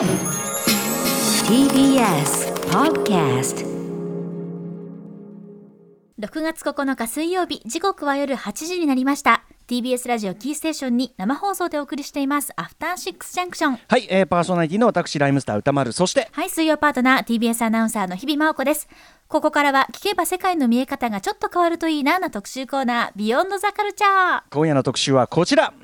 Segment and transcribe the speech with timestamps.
[0.00, 0.08] TBS
[2.70, 3.66] Podcast
[6.18, 9.44] 6月9日水曜日時刻は夜8時になりました。
[9.68, 12.50] TBS ラジオキーステーションに生放送でお送りしています。
[12.56, 18.88] アフターシックスジャンクションはい、えー、パーソナリティの私ライムスター歌丸そしてはい水曜パートナー TBS アナウンサーの日々真央子です。
[19.28, 25.74] ここからは聞けば世界の見え方がちょっと変わるといいなな特集コーナービヨンドザカルチャー今夜の特集はこちら。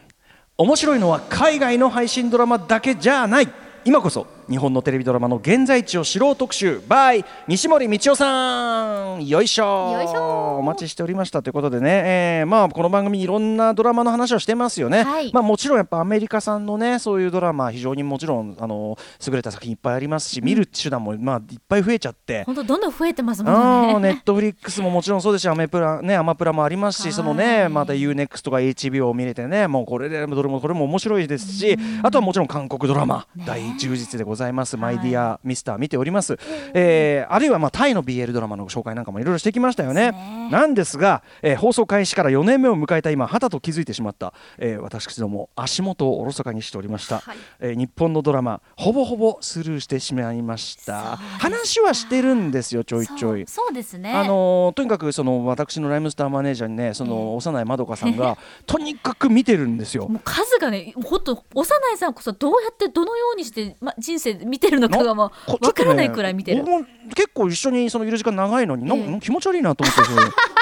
[0.59, 4.27] 面白いのは海外の配信ドラマだけじゃない今こそ。
[4.49, 9.27] 日本のテレビドラマの現在地を知ろう特集 by 西森道夫さん。
[9.27, 9.93] よいしょ。
[9.93, 10.59] よいしょ。
[10.59, 12.03] お待ちしておりましたということでね、
[12.41, 15.33] えーまあこの番組いろんなドラマの話をしてますよね、はい。
[15.33, 18.97] まあもちろんやっぱアメリカ産のねそういうドラマ非常にもちろんあの
[19.27, 22.45] 優れた作品いっぱいありますし、見る手段もまあいっぱい増えちゃって。
[22.45, 23.95] 本当どんどん増えてますもんね。
[23.97, 27.13] あネットフリックスももちろんそうですしアメプラねアマプラもありますはい。
[27.13, 33.45] しそのねまた UNEXT とか HBO を見れてねもうこれでどれもこれも面白いですしあとはもちろん韓国ドラマね。
[33.45, 36.39] 大充実でございます「はいマイディアミスター」見ております。
[36.75, 40.13] えーあるいはまあタイの BL ドラマの紹介なんかもいろいろしてきましたよね。
[40.13, 40.49] ね。
[40.51, 47.19] なんですがえー放送開始から4年目を迎えた今はたと気づいてしまったえー私ども足元をおろそかにしておりました。
[47.19, 47.37] はい。
[47.61, 51.17] えー日本のドラマほぼほぼスルーしてしまいました。
[51.17, 53.45] 話はしてるんですよちょいちょい。
[53.47, 54.13] そうですね。
[54.13, 60.11] あのーとにかくその私のライムスターマネージャーにねその幼いまどかさんが とにかく見てるんですよ。
[60.25, 69.21] 数がねほんと幼いさんこそどうやってどのようにして、ま、人生見てるのかがもうこちょっとねわからないくらい見てる、僕も結構一緒にそのいる時間長いのになんかええ。
[69.21, 70.03] 気持ち悪いなと思って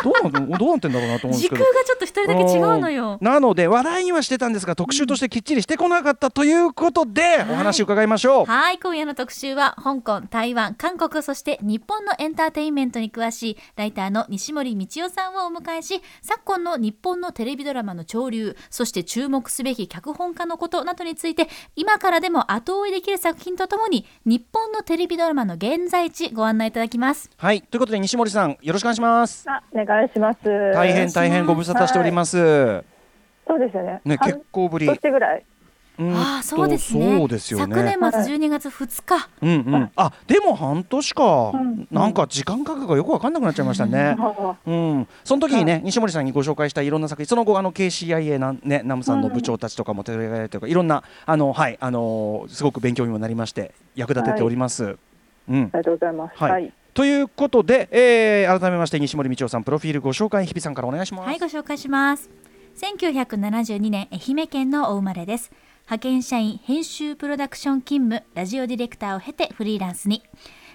[0.05, 1.65] どうなどうなってんだろうなと思うんです時けど。
[1.65, 3.19] 空がちょっと一人だけ違うのよ。
[3.21, 8.45] なので話題にはしてたんですが特集としてきっちりしてこなかったということでお話伺いましょう。
[8.47, 29.45] はい今夜の特集は香港台湾韓国そして日本のエンターテインメントに詳しいライターの西森道夫さんをお迎えし昨今の日本のテレビドラマの潮流そして注目すべき脚本家のことなどについて今からでも後追いできる作品とともに日本のテレビドラマの現在地ご案内いただきますはいということで西森さんよろしくお願いします。
[29.49, 30.39] あ、お願いします。
[30.73, 32.37] 大変大変ご無沙汰しております。
[33.47, 34.01] そうですよね。
[34.05, 34.87] ね半結構ぶり。
[34.87, 35.45] 年ぐらい。
[35.99, 37.75] ああそうですねそうですよね。
[37.75, 44.17] 昨年末12月2日うんうん、あでも半年か、んなんか時間感覚がよく分かんなくなっちゃいましたね。
[44.67, 54.97] うん、その時にね、西森さんにご紹介したいろんな作品、その後あの KCIA なんねナムさんの部長たちとかも取り上げられてるか、いろんなあのはいあのーすごく勉強にもなりまして役立てております。
[55.49, 55.65] うんあ。
[55.67, 56.37] りがとうございます。
[56.37, 56.73] はいはい。
[56.95, 61.27] ということで、えー改めまして西森道夫さんプロフィールご紹介日比さんからお願いします。
[61.27, 62.31] はい、ご紹介します。
[62.77, 65.53] 1972年、愛媛県のお生まれです。
[65.85, 70.23] 派遣社員、編集プロダクション勤務、ラジオディレクターを経てフリーランスに。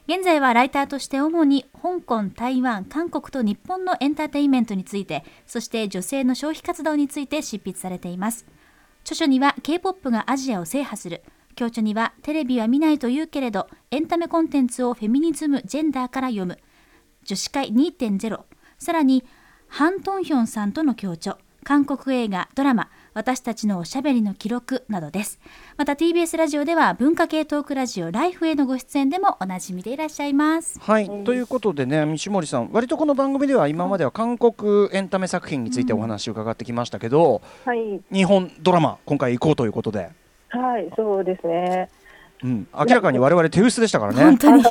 [0.07, 8.45] 現在はライターとして主に香港、台湾、韓国と日本のエンターテインメントについて、そして女性の消費活動について執筆されています。
[9.01, 11.23] 著書には K-POP がアジアを制覇する。
[11.55, 16.59] 強著にはテレビは見ないと言うけれど、エンタメコンテンツをフェミニズム、ジェンダーから読む。
[17.23, 18.41] 女子会2.0
[18.77, 19.23] さらに
[19.69, 25.41] ハン・トンヒョンさんとの共著韓国映画ドラマ私たちのおしゃべりの記録などです。
[25.75, 30.79] また TBS ラジオでは文化系トークラジオライフへのご出演でもおなじみでいらっしゃいます。
[30.79, 37.99] はい、ということでね西森さん割とこの番組では今までは韓国エンタメ作品についてお話を伺ってきましたけど、はい。
[38.09, 40.11] 日本ドラマ今回行こうということで、
[40.47, 41.89] はい、そうですね。
[42.41, 44.23] うん、明らかに我々手薄でしたからね。
[44.23, 44.63] 本当に。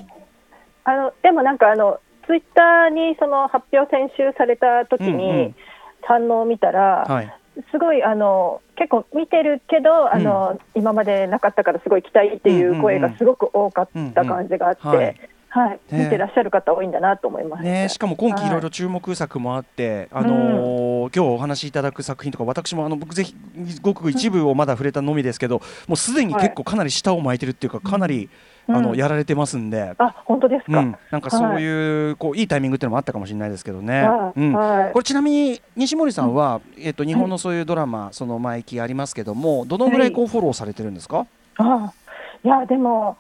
[0.85, 5.17] あの、でもなんかあの、ツイッターにその発表先週された時うんうん。
[5.19, 5.55] に
[6.03, 7.35] 反応を見たら、はい、
[7.73, 14.99] すごいあの結構見てるけどあの、今までなかったからすごい期待っていう声がすごく多かった感じがあって、うんうん。
[14.99, 15.21] はい。
[15.51, 16.05] はい、ね。
[16.05, 17.63] 見てらっしゃる方多いんだなと思います。
[17.65, 23.35] ね、しかも今期いろいろ注目作もあって、あのー今日お話しいただく作品とか私もあの僕ぜひ
[23.81, 28.31] ごく一部をまだ触れたのみですけど、もうすでに結構かなり舌を巻いてるっていうかかなり、うん
[28.71, 29.95] あのやられてますんで。
[29.97, 30.79] あ、本当ですか？
[30.81, 34.07] うん、なんかそういう、こういいタイミングっていうのもあったかもしれないですけどね。
[34.93, 41.27] これちなみに西森さんは、えっと日本のそういうドラマ、その前期ありますけども、どのぐらいこうフォローされてるんですか？
[41.57, 41.93] あ
[42.45, 43.17] いやでも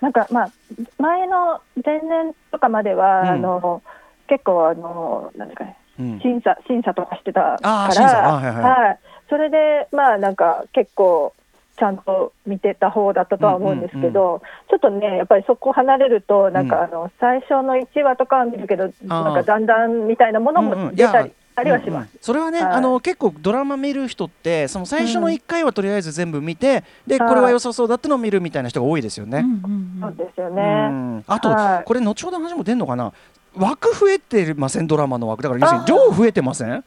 [0.00, 0.50] なんかまあ
[0.98, 3.28] 前の前年とかまでは、うん。
[3.28, 3.82] あの
[4.28, 6.20] 結構あのなんですかねうん。
[6.20, 8.54] 審査審査とかしてたから、あはい。
[8.54, 8.98] はい。
[9.28, 11.34] それでまあなんか結構
[11.82, 14.40] ちゃんと見てた方だったとは思うんですけど、
[14.70, 16.82] ちょっとねやっぱりそこ離れるとなんか、うん。
[16.84, 20.78] あの最初の1話とかは見るけどなんかだんだんみたいなものうんうん。
[20.86, 21.94] も出たりありはします。
[21.94, 22.08] うんうん。
[22.20, 22.72] それはね、はい。
[22.74, 27.28] あの結構ドラマ見る人ってその最初の1回はとりあえず全部見て、ではい。
[27.28, 29.38] これは良さそうだってのを見るみたいな人が多いですよね。
[29.38, 30.14] うんうんうん。
[30.16, 30.62] そうですようね。
[30.62, 31.24] ん。
[31.26, 31.84] あと、はい。
[31.84, 33.12] これ後ほどの話も出るのかな？
[33.56, 34.86] 枠増えてません？
[34.86, 35.42] ドラマの枠。
[35.42, 36.84] だから要するに量増えてません？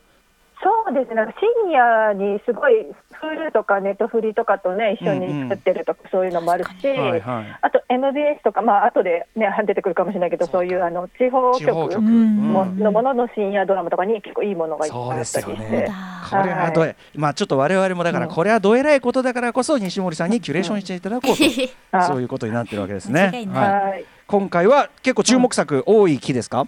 [0.64, 2.88] そうですね、なんか深夜にすごい、
[3.22, 7.60] Hulu とかネットフリとかとね、一緒に作ってるとか、そういうのもあるし、はいはい。
[7.62, 12.80] あと MBS とか、まあ後でね、出てくるかもしれないけど、そういうあの地方局地方局、うんもうん。
[12.80, 15.56] のものの深夜ドラマとかに結構いいものがいっぱいあったりしすよね。
[15.56, 15.92] て。
[16.30, 18.32] これはどえ、まあちょっと我々もだからうん。
[18.32, 21.44] これはどえらいことだからこそ西森さんにキュレーションしていただこうと、
[21.92, 23.32] あそういうことになってるわけですね。
[23.44, 23.48] い。
[23.48, 23.72] はい。
[23.72, 24.06] はい。
[24.28, 26.68] 今回は結構注目作多い木ですか？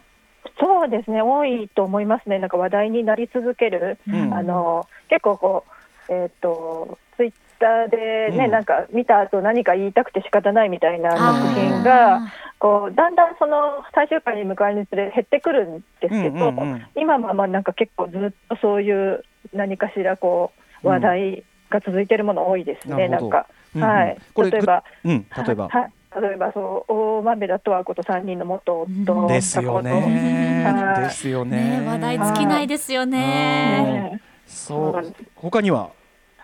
[0.60, 4.34] そうですね、多いと思いますね、なんか話題になり続ける、うん。
[4.34, 5.66] あの結構こ
[6.10, 8.52] う、えっ、と、ツイッターでね、うん。
[8.52, 12.22] なんか見た後何か言いたくて仕方ないみたいな作品が、
[12.60, 16.86] こうだんだんその最終回に向かうにつれ減ってくるんですけど、うんうんうん。
[16.96, 19.24] 今はまあなんか結構ずっとそういう
[19.54, 20.52] 何かしらこ
[20.84, 23.36] う話題が続いてるもの多いですね、なるほど。
[23.36, 23.88] なんか、うんうん。
[23.88, 24.18] はい、
[24.52, 25.70] 例えば、うん、例えば。
[25.70, 31.00] はい例えばそう大豆田十和子と3人の元夫、うんですよねは。
[31.00, 31.82] いですよね。
[31.82, 33.20] ね話題尽きないですよね。
[33.20, 35.16] ねそう。
[35.36, 35.92] 他には？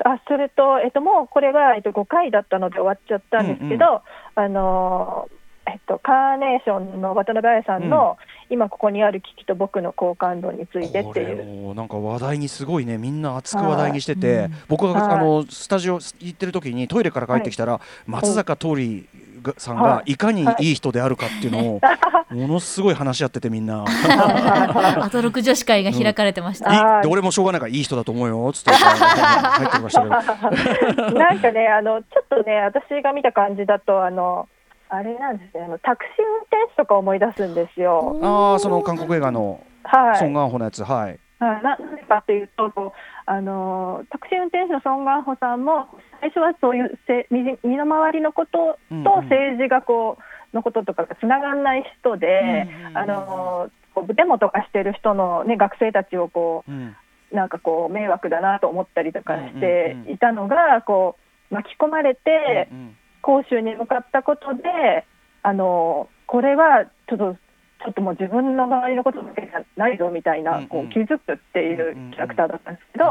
[0.04, 4.02] あそれと、えっと、もうこれが、えっと、5回だったので終わっちゃったんですけど、
[4.36, 5.30] あの
[5.66, 8.18] えっと、カーネーションの渡辺彩さんの、
[8.54, 11.70] 今ここにある危機と僕の好感度についてっていう。
[11.70, 14.52] をなんか話題にすごいねみんな熱く話題にしてて、はい。
[14.68, 15.18] 僕が、はい。
[15.18, 19.06] あのスタジオ行ってる時にトイレから帰ってきたら、松坂桃李
[19.42, 20.12] がさんがはい。
[20.12, 20.72] いかにい。
[20.74, 21.82] い人であるかっていうのを、
[22.30, 23.86] ものすごい話し合っててみんな。
[23.90, 26.72] アトロク女子会が開かれてました。
[26.72, 27.02] いはい。
[27.02, 31.12] で俺もしょうがないからいい人だと思うよっつって入ってきましたけど。
[31.18, 34.48] なんかね、あのちょっとね、私が見た感じだと、あの
[34.96, 35.64] あれなんですね。
[35.64, 38.20] あの、タクシー運転手とか思い出すんですよ。
[38.22, 40.84] ああその韓国映画のはい、ソン・ガンホのやつ。
[40.84, 41.20] はい。
[41.40, 42.94] はい、ななんでかというと
[43.26, 45.88] あの、タクシー運転手のソン・ガンホさんも、
[46.22, 49.04] 最初はそういうせ身身の回りのことうんうん。
[49.04, 50.18] と政治がこ
[50.54, 56.96] うのこととかがつながらない人で、うんあのこうデモとかしてる人の、ね、学生たちをこうん。
[57.32, 60.14] うなんかこう迷惑だなと思ったりとかしうんうんてうん。
[60.14, 61.18] いたのがこ
[61.52, 65.06] う巻き込まれてうん講習に向かったことで
[65.42, 67.38] あのこれはちょっと
[67.84, 70.62] ちょっともう自分の周りのことだけじゃないぞみたいうんうん。
[70.62, 73.06] なこう気づくっていうキャラクターだったんですけど、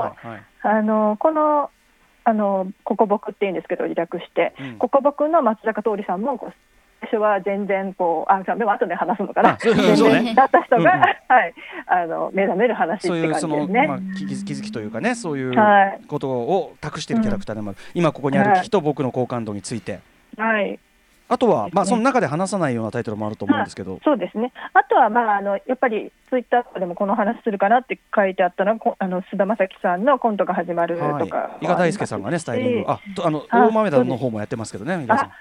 [0.63, 1.71] あのこの
[2.25, 4.79] あのココボクっていうんですけど略して、うん。
[4.79, 6.72] ココボクの松坂桃李さんもこう最
[7.03, 10.23] 初は全然こうあでも後で話すのかあなそう全そうね。
[10.23, 10.91] 然だった人が、うんうん。
[10.91, 11.07] は
[11.47, 11.55] い。
[11.87, 13.89] あの目覚める話ってそういう感その、じですね。
[13.89, 16.01] まあ、気づ気づきというかねそういうはい。
[16.07, 20.01] ことを託しているキャラクターでもある、今ここにある危機と僕の好感度について、
[20.37, 20.79] はい。
[21.29, 21.77] あとは、ですね。
[21.77, 24.53] まあ、その中で話さないようなタイトルもあると思うんですけど、そうですね。
[24.75, 32.91] あとは、まあ、あの、やっぱり、ツイッターとかでもこの話するかなって書いてあったのは、こあの、菅田将暉さんのコントが始まるとか、はい、伊賀大輔さんがねスタイリング。
[32.91, 35.29] あとあのあ大豆田の方もやってますけどね伊賀さん。
[35.29, 35.33] あ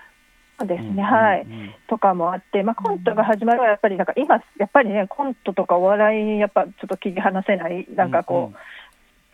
[0.62, 1.46] そうですね、うんはい、
[1.88, 8.58] とかもあって、まあ、コントが始まるはやっぱり、なんか今、やっぱりね、コントとかお笑い、やっぱちょっと切り離せない、なんかこう、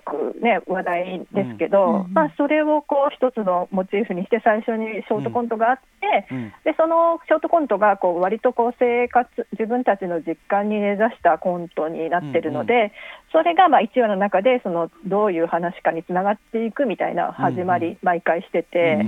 [0.07, 5.83] くね、話題ですけど、まあ、それをこう一つのモチーフにして、最初にショートコントがあって、
[6.31, 12.91] うんでそのショートコントがこう割とこう生活自分たちの実感に根ざしたコントになってるので、
[13.31, 19.03] それがまあ1話の中でそのどういう話かにつながっていくみたいな始まり、うん毎回してて、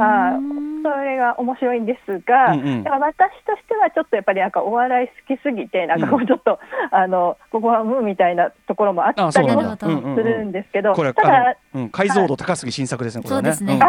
[0.00, 0.38] あ、
[0.82, 2.84] それが面白いんですが、うんうん。
[2.84, 6.58] だから私としてはちょっとやっぱりなんかお笑い好きすぎてなんかこううちょっと、
[6.90, 10.52] あのここはうんみたいなところもあったりもなんだなるほどうんうんするん。
[10.52, 13.52] ですけど、これただうん、解像度高すぎ新作ですねこれはね。
[13.52, 13.78] そうですね。
[13.78, 13.82] ん。
[13.82, 13.86] あ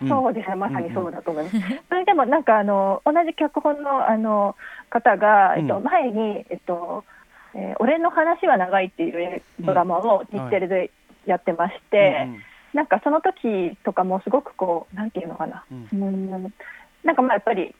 [0.00, 0.12] うん。
[0.12, 1.56] あ、そうですね、まさにそうだと思います。
[1.88, 4.56] それでもなんかあの同じ脚本のあの
[4.90, 7.04] 方が、えっと、うん前に、えっと
[7.54, 10.90] えー俺の話は長いっていうドラマを日テレで
[11.26, 12.28] やってまして、
[12.74, 15.88] なんかその時とかもすごくこう、なんていうのかな、うん。
[15.92, 16.30] うん。
[17.04, 17.74] なんかまあやっぱり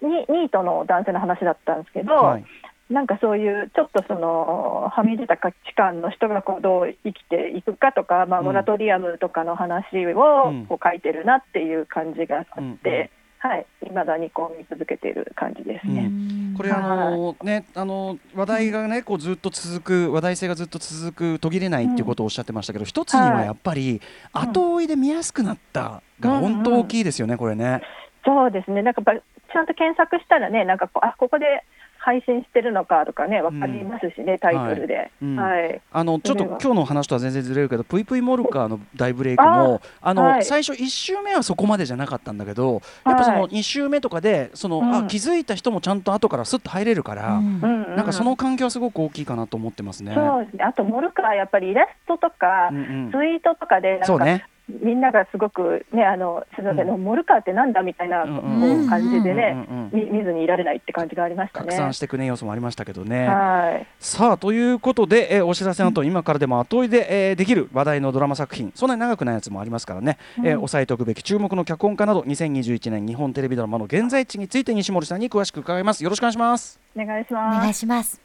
[0.00, 2.44] ニニートの男性の話だったんですけど、はい。
[2.90, 8.46] なんかそういうちょっとそのはみ出た価値観の人がこうどう生きていくかとか、まあ、うん。
[8.46, 10.66] モラトリアムとかの話をうん。
[10.66, 13.10] こう書いてるなっていう感じがあって、うんうん
[13.42, 16.12] はい、未だにこう見続けている感じですね。
[16.56, 24.00] これあのねあの話題がねこうずっと続く話題性がずっと続く途切れないっていうことをおっしゃってましたけど、一つにはやっぱり
[24.32, 27.82] 後追いで見やすくなったが本当大きいですよねこれね。
[28.24, 28.82] そうですね。
[28.82, 31.64] なんかやっぱちゃんと検索したらねなんかこうあここで
[32.04, 35.10] 配信してるのかとかねわかりますしね、タイトルで。
[35.22, 35.36] うん。
[35.36, 35.80] はい。
[35.92, 40.44] あのちょっと今日の話とは全然ずれるけど、ぷいぷいモルカーの大ブレイクも、あの、はい。
[40.44, 44.94] 最初1周目はそこまでじゃなかったんだけど、やっぱそのはい2周目とかで、その、うん。
[44.94, 47.60] あ気づいた人もちゃんと後からすっと入れるから、うん。
[47.62, 50.14] うんなんかその環境はすごく大きいかなと思ってますね。
[50.14, 53.10] そうですねあとモルカーやっぱりイラストとか、うんうん。
[53.12, 54.46] ツイートとかでなんかそうね。
[54.80, 58.48] みんながすごくねあのすみません、うんモルカーってなんだみたいなうんこう
[58.82, 61.66] んう感じでね、うんうんうんみ見ずにいられないって感じがありましたね。
[61.66, 63.26] 拡散していくね要素もありましたけどね。
[63.28, 77.60] はいさあということで、えーお知らせの後、今からでも後追いで、えーできる話題のドラマ作品そんなに長くないやつもありますからね、えー押さえておくべき注目の脚本家など2021年日本テレビドラマの現在地について西森さんに詳しく伺いますよろしくお願いしますお願いしおます。
[77.60, 78.20] 願いします。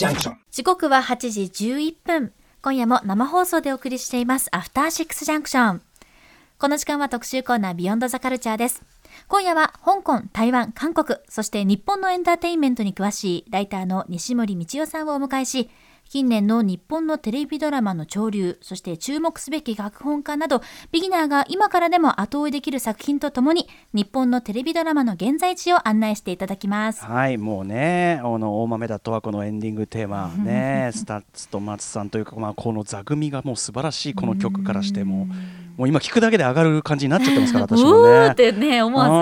[0.00, 0.34] Junction.
[0.50, 2.32] 時刻は8時11分。
[2.62, 5.82] 今夜も生放送でお送りしています、アフターシックスジャンクション。
[6.58, 8.82] この時間は特集コーナービヨンドザカルチャーです。
[9.28, 15.70] 今夜は香港、台湾、韓国、そして日本のエンターテインメントに詳しいライターの西森道夫さんをお迎えし、
[16.10, 27.04] 近年の日本のテレビドラマの潮流、そして注目すべき脚本家など、ビギナーが今からでも後追いできる作品とともに、日本のテレビドラマの現在地を案内していただきます。
[27.04, 35.28] はいもうねあの大豆田とわこのエンディングテーマね STUTSと松さんというか、まあ、この座組がもう素晴らしいこの曲からしても
[35.76, 38.34] もう今聞くだけで上がる感じになっちゃってますから私も うーねっ。
[38.34, 39.10] てね、思わず。
[39.10, 39.20] あうん。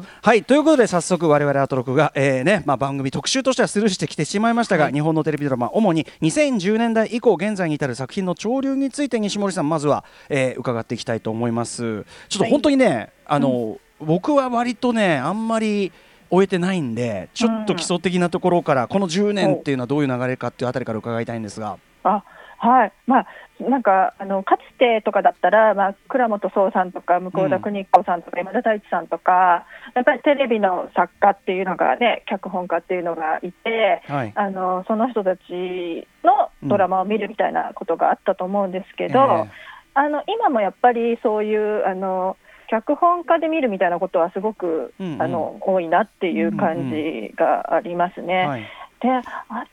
[0.00, 12.04] ーはいということで早速我々アトロクが、えーねまあ、番組特集としてはスルーしてきてしまいましたが、日本のテレビドラマ主に2010年代以降現在に至る作品の潮流について西森さんまずは、えー伺っていきたいと思います。
[12.28, 15.92] ちょっと本当にね、あの、僕は割とねあんまり
[16.30, 21.76] 終えてないんでちょっと基礎的なところから、この10年っていうのはどういう流れかっていうあたりから伺いたいんですが。
[22.04, 22.22] あ
[22.58, 22.92] はい。
[23.06, 23.26] まあ、
[23.60, 34.32] なんかあのかつてとかだったら、まあ、倉本壮さんとか向田邦子さんとか今田太一さんとかやっぱりテレビの作家っていうのがね脚本家っていうのがいてはい。
[34.34, 39.50] あのその人たちのドラマを見るみたいなことがあったと思うんですけど、え。
[39.94, 42.36] あの今もやっぱりそういうあの
[42.68, 45.22] 脚本家で見るみたいなことはすごく、うんうん。
[45.22, 48.46] あの多いなっていう感じがありますね。
[48.46, 48.66] はい
[49.00, 49.22] であ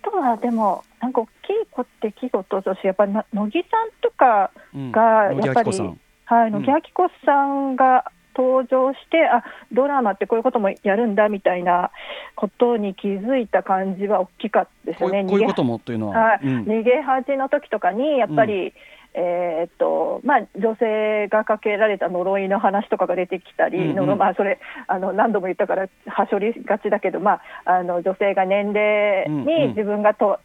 [0.04, 1.32] とはでもなんか大きい
[1.72, 4.92] 子出来事としてやっぱりな乃木さんとかうん。
[4.92, 6.00] がやっぱり、明子さん。
[6.26, 6.64] はい、うん。
[6.64, 11.92] 乃木明子さんが登場して、あドラマってこういうこともやるんだみたいな
[12.36, 15.22] ことに気づいた感じは大きかったですよね。
[15.22, 16.18] うこういうこともというのは。
[16.18, 16.40] はい。
[16.44, 16.64] うん。
[16.64, 18.74] 逃げ恥の時とかにやっぱり、
[19.18, 23.96] えーっとまあ、女性がかけられた呪いの話とかが出てきたり、うんうん。
[23.96, 29.46] 呪まあ、それあの何度も言ったからはしょりがちだけど、まあ、あの女性が年齢うんうん。
[29.46, 30.40] に自分がと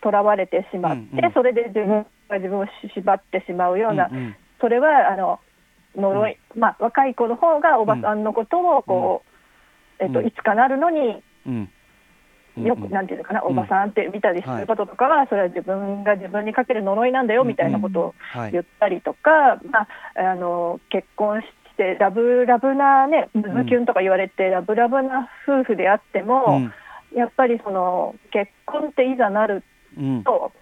[0.00, 1.32] とらわれてしまって、うんうん。
[1.32, 4.36] それで自分が自分を縛ってしまうような、うんうん。
[4.60, 5.40] それはあの
[5.94, 9.22] 呪い、まあ、若い子の方がおばさんのことをこ
[10.00, 11.70] う、えっとうんいつかなるのにうん
[12.56, 12.90] よく、うん。
[12.90, 13.52] なんていうのかな、うん。
[13.52, 18.52] おばさんって見たりすることとかは、それは自分が自分にかける呪いなんだよみたいなことをはい。
[18.52, 19.88] 言ったりとか、まあ、
[20.32, 26.72] あの結婚してラブラブなね、ムズキュンとか言われて、ラブラブな夫婦であっても、うん。
[27.18, 29.62] やっぱりその結婚っていざなる
[29.96, 30.24] うん。
[30.24, 30.52] と、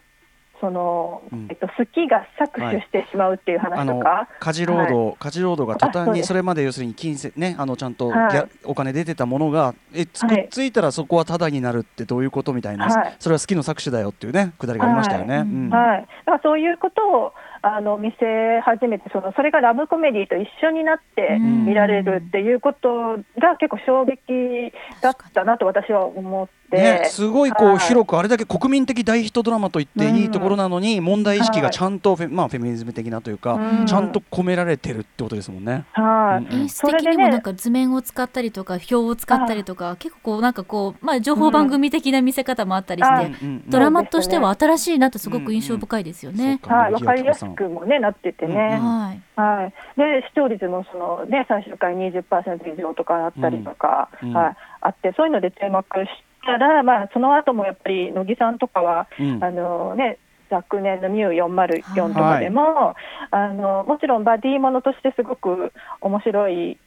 [0.63, 4.29] そのうんえっと、好きが搾取してしまうっていう話とか。
[4.39, 15.39] 家事労働、家事労働が途端にそれまで要するに金銭ねあのちゃんとギはいャお金出てたものがえつくっついたらそこはタダになるってどういうことみたいな、はいそれは好きの搾取だよっていうねくだりがありましたよね。
[15.39, 21.67] はいうんはい、だからそういうことをあの見せ始めてその、それがラブコメディと一緒になってうん。
[21.67, 26.53] 見られるっていうことが結構衝撃だったなと私は思って。
[26.73, 27.79] ね、すごいこうはい。
[27.81, 33.87] 広くあれだけ国民的大ヒットドラマと言っていいところなのに問題意識がはいちゃんとフェ,、まあ、フェミニズム的なというか、うん。
[33.87, 35.85] ちゃんと込められてるってことですもんね。
[35.93, 43.33] はい、うん演出的にもなんか図面を使ったりとか表を使ったりとか結構こうなんかこうまあ情報番組的な見せ方もあったりして、
[43.69, 46.61] ドラマとしては新しいなとすごく印象深いですよね。
[46.63, 49.23] はい、わかりやすくもねなっててね、はい。
[49.37, 55.87] はい、で視聴率もその、ね、最終回20%以上とかあったりとか、はい、あってそういうので注目し
[56.45, 59.43] たら、まあ、その後もやっぱり乃木さんとかは、うん。
[59.43, 60.19] あのね、
[60.51, 62.95] 昨年のミュー404とかでも、
[63.31, 66.79] あのもちろんバディものとしてすごく面白いうん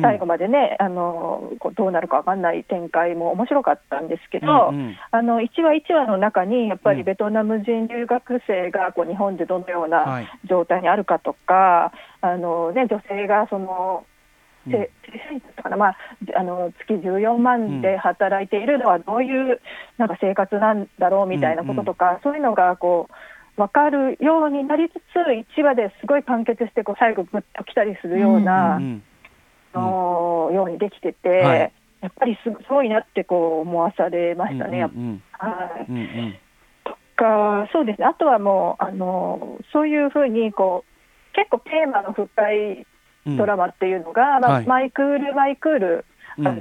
[0.00, 4.96] 最後までね、あのこうどうなるか分かんない展開も面白かったんですけど、うんうん。
[5.10, 6.96] あの1話1話の中にやっぱうん。
[6.96, 10.28] りベトナム人留学生がこう日本でどのようはない。
[10.48, 14.06] 状態にあるかとか、あのね、女性がその
[14.66, 14.72] うん。
[14.72, 15.96] せ正社員だったかな、まあ、
[16.36, 19.60] あの月14万で働いているのはどういう
[19.98, 29.11] なんか生活なんだろうみたいなこととか、そういうのがこう分かるようになりつつ1話ですごい完結してこう最後グッときたりするような、うんうんあ
[29.74, 31.72] のようにできてて、はい。
[32.00, 34.88] やっぱりすすごいなってこう思わされましたね。
[36.84, 38.06] とかそうですね。
[38.06, 42.86] あとはもうあのそういうふうにこう結構テーマの深い
[43.24, 44.66] うんドラマっていうのが、まあはい。
[44.66, 46.04] マイクールマイクール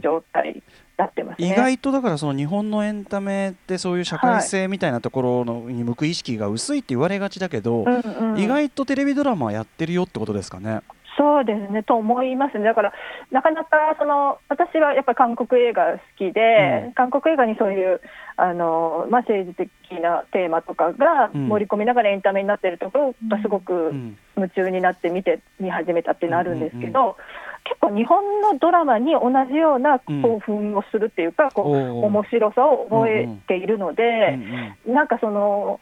[0.04, 0.62] 状態
[0.96, 1.48] なってますね。
[1.48, 8.40] 意外とだからその日本のエンタメってそういう社会性みたいなところのに向く意識が薄いって言われがちだけど、うんうん。
[8.40, 10.82] 意外とテレビドラマやってるよってことですかね。
[11.22, 12.94] そうですねと思いますね、だから
[13.30, 16.94] なかなかその私はやっぱり韓国映画好きで、うん。
[16.94, 18.02] 韓国映画にそういう
[18.38, 21.48] あの、まあ、政治的なテーマとかがうん。
[21.48, 24.18] 盛り込みながらエンタメになってるところがすごくうん。
[24.36, 27.18] 夢中になって見て見始めたっていうのあるんですけど、
[27.66, 32.06] 結構日本のドラマに同じような興奮をするっていうか、こうおー。
[32.08, 34.40] 面白さを覚えているので。
[34.88, 34.94] うん。
[34.96, 35.80] なんかその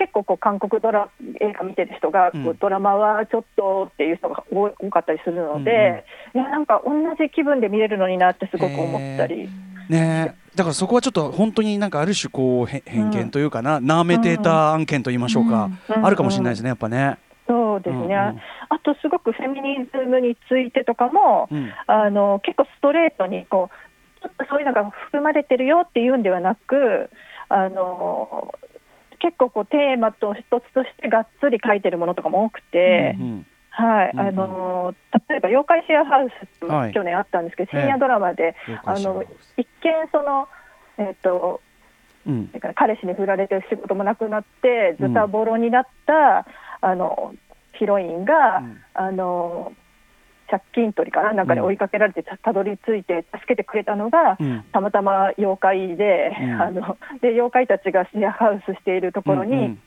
[0.00, 1.10] 結構こう韓国ドラ
[1.42, 2.56] 映画見てる人が、うん。
[2.58, 6.04] ドラマはちょっとっていう人が多多かったりするので、
[6.34, 6.92] いやなんか同
[7.22, 9.50] じ気分で見れるのになってすごく思ったり、
[9.90, 10.56] ねえ。
[10.56, 16.06] だからそこはちょっと本当になんかある種こうへ偏見というかな、ナーメテータ案件と言いましょうか、うん。
[16.06, 17.18] あるかもしれないですねやっぱね。
[17.46, 18.16] そうですね、うんうん。
[18.16, 21.70] あとすごくフェミニズムについてとかも、うん。
[21.86, 27.10] あの結構ストレートにこうちょっとそういうのが含まれてるよっていうんではなく
[27.50, 28.54] あの
[29.20, 33.16] 結構こうテーマと一つとしてがっつり書いてるものとかも多くて。
[33.20, 34.94] うんはい、うんあの
[35.28, 36.28] 例えば妖怪シェアハウ
[36.60, 39.22] スはい去年あったんですけど、深夜ドラマで、あの
[39.56, 40.48] 一見その、
[40.98, 41.60] えっと
[42.26, 42.50] うん。
[42.74, 46.46] 彼氏に振られて仕事もなくなってズタボロになった、
[46.80, 47.34] あの
[47.78, 48.78] ヒロインが、うん。
[48.94, 49.72] あの
[50.50, 51.66] 借金取りかななんかでうん。
[51.68, 54.64] 追いかけられてたたどり着いて助けてくれたのが、うん。
[54.72, 56.62] たまたま妖怪で,、うん。
[56.62, 59.58] あので妖怪たちがシェアハウスしているところうんうん。
[59.72, 59.78] に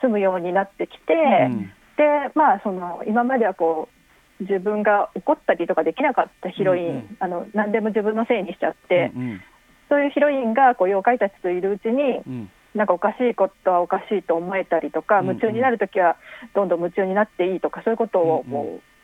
[0.00, 1.12] 住むようになってきて。
[1.50, 1.70] うん。
[1.96, 3.88] でまあその今まではこ
[4.40, 9.40] う自分が怒ったりとかできなかったヒロイン、うんうんあの何でも自分のせいにしちゃって、うん
[9.88, 12.50] そういうヒロインがこう妖怪たちといるうちにうん。
[12.74, 15.36] なんかおかしいことはおかしいと思えたりとか、うんうん。
[15.36, 16.16] 夢中になるときは
[16.54, 18.95] どんどん夢中になっていいとかそういうことをうんこう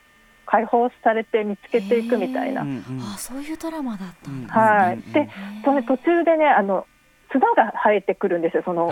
[0.45, 2.61] 解放されて見つけていくみたいな。
[2.61, 5.29] あそういうドラマだったんだ、はい、うんで
[5.63, 6.85] それ途中でねあの
[7.31, 8.91] 角が生えてくるんですよその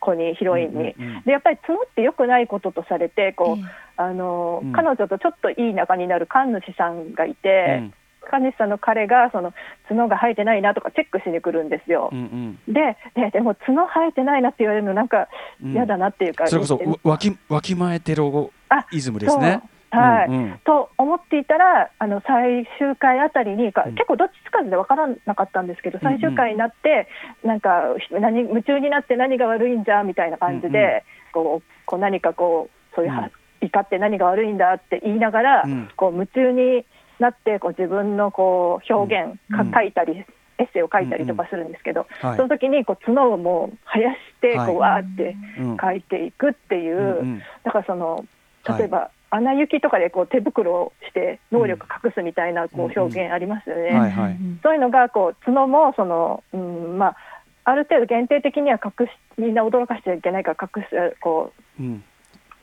[0.00, 0.94] 子にヒロインに。
[1.24, 3.62] でやっぱり角って良くないこととされてこう、え
[3.96, 4.72] あのうん。
[4.72, 7.94] 彼女とちょっといい仲になる神主さんがいて、うん。
[8.28, 9.52] 神主さんの彼がその
[9.88, 12.10] 角が生えてないなとかチェックしに来るんですよ。
[12.12, 12.72] うんうん。
[12.72, 15.28] でででも角生えてないなって言われるのなんか
[15.62, 15.72] うん。
[15.72, 19.62] 嫌だなっていうか、それこそわわきわきまえテロあイズムですね。
[19.90, 20.60] はい、うんうん。
[20.64, 23.94] と思っていたらあの最終回あたりにか、うん。
[23.94, 27.08] 結構どっちつかずで分からなかったんですけど最終回になって、
[27.44, 31.50] なんか何夢中になって何が悪いんじゃみたいな感じで、うんうん。
[31.58, 33.30] こうこう何かこうそういうは、うん。
[33.66, 35.88] 怒って何が悪いんだって言いながら、うん。
[35.96, 36.84] こう夢中に
[37.18, 39.38] なってこう自分のこう表現、
[39.74, 40.24] 書いたり
[40.58, 42.36] エッセイを書いたりとかするんですけど、はい。
[42.36, 44.76] その時にこう角をもう生やしてこう、はい。
[44.76, 45.76] わーってうん。
[45.80, 46.96] 書いていくっていう。
[46.96, 47.42] うんうん。
[47.64, 48.26] だからそのはい
[48.68, 53.90] 例えば、穴行きとかでこう手袋をして能力隠すみたいなこう表現ありますよね。
[54.62, 57.16] そういうのがこう角もその、うんまあ、
[57.64, 61.86] ある程度限定的には隠しみんな驚かしちゃいけないから隠すこうん。
[61.86, 62.15] う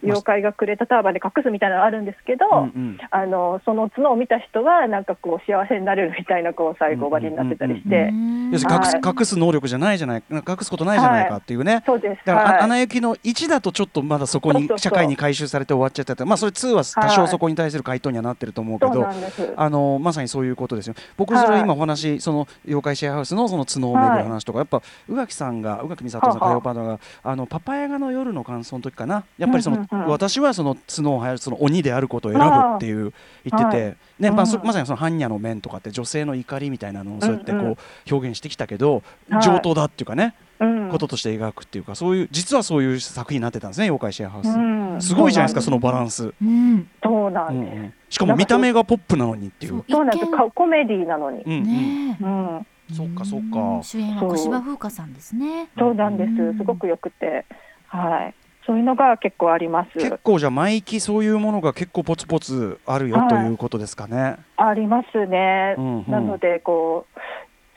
[0.03, 2.97] 妖怪がくれたターバンで隠すみたいなのがあるんですけど、うんうん。
[3.09, 10.23] あのその角を見た人はなんかこう幸せになれるみたいなこう最後終わりになってたりして、うん要するに隠すはい隠す能力じゃないじゃない。
[10.29, 11.83] 隠すことないじゃないかっていうね。
[11.85, 12.25] そうです。
[12.25, 19.07] だから、はいあ穴行きの1だとちょっとまだそこに社会に回収されて終わっちゃっててまあそれ2は多少そこに対する回答にはなってると思うけど。
[19.55, 20.95] あのまさにそういうことですよ。
[21.17, 29.23] 僕それ今お話、その妖怪シェアハウスのその角をめぐる話とか、やっぱ宇垣さんが宇垣美里さん火曜パートナーがあのパパヤガの夜の感想の時かな。
[29.37, 33.13] やっぱりその、うんうんうん私はその角を生やるその鬼であることを選ぶっていう
[33.45, 37.77] 言ってて、はいねままさにその般若の面とかって女性の怒りみたいなのをそうやってこう、
[38.11, 44.49] 表現してきたけど、はい上等だっていうかね、うんこととして描くっていうかそういう実はそういう作品になってたんですね妖怪シェアハウス。
[44.49, 46.27] うんすごいじゃないですかそのバランス。
[46.29, 46.33] ス。
[46.41, 47.75] うんそうなうんんです。
[47.77, 49.83] うんしかも見た目がポップなのにっていう。
[49.89, 50.31] そうなんです。
[50.53, 51.41] コメディなのに。
[51.43, 52.67] うんうんねえうん。
[52.95, 53.83] そっかそっうんか。
[53.83, 56.57] 主演は小芝風花さんですねそうなんでうんす。
[56.59, 57.45] すごく良くて、
[57.87, 58.35] はい。
[58.65, 59.93] そういうのが結構あります。
[59.93, 64.37] 結構じゃあ毎期そういうものが結構ポツポツあるよはいということですかね。
[64.57, 65.75] ありますね。
[65.77, 67.19] うんうんなのでこう。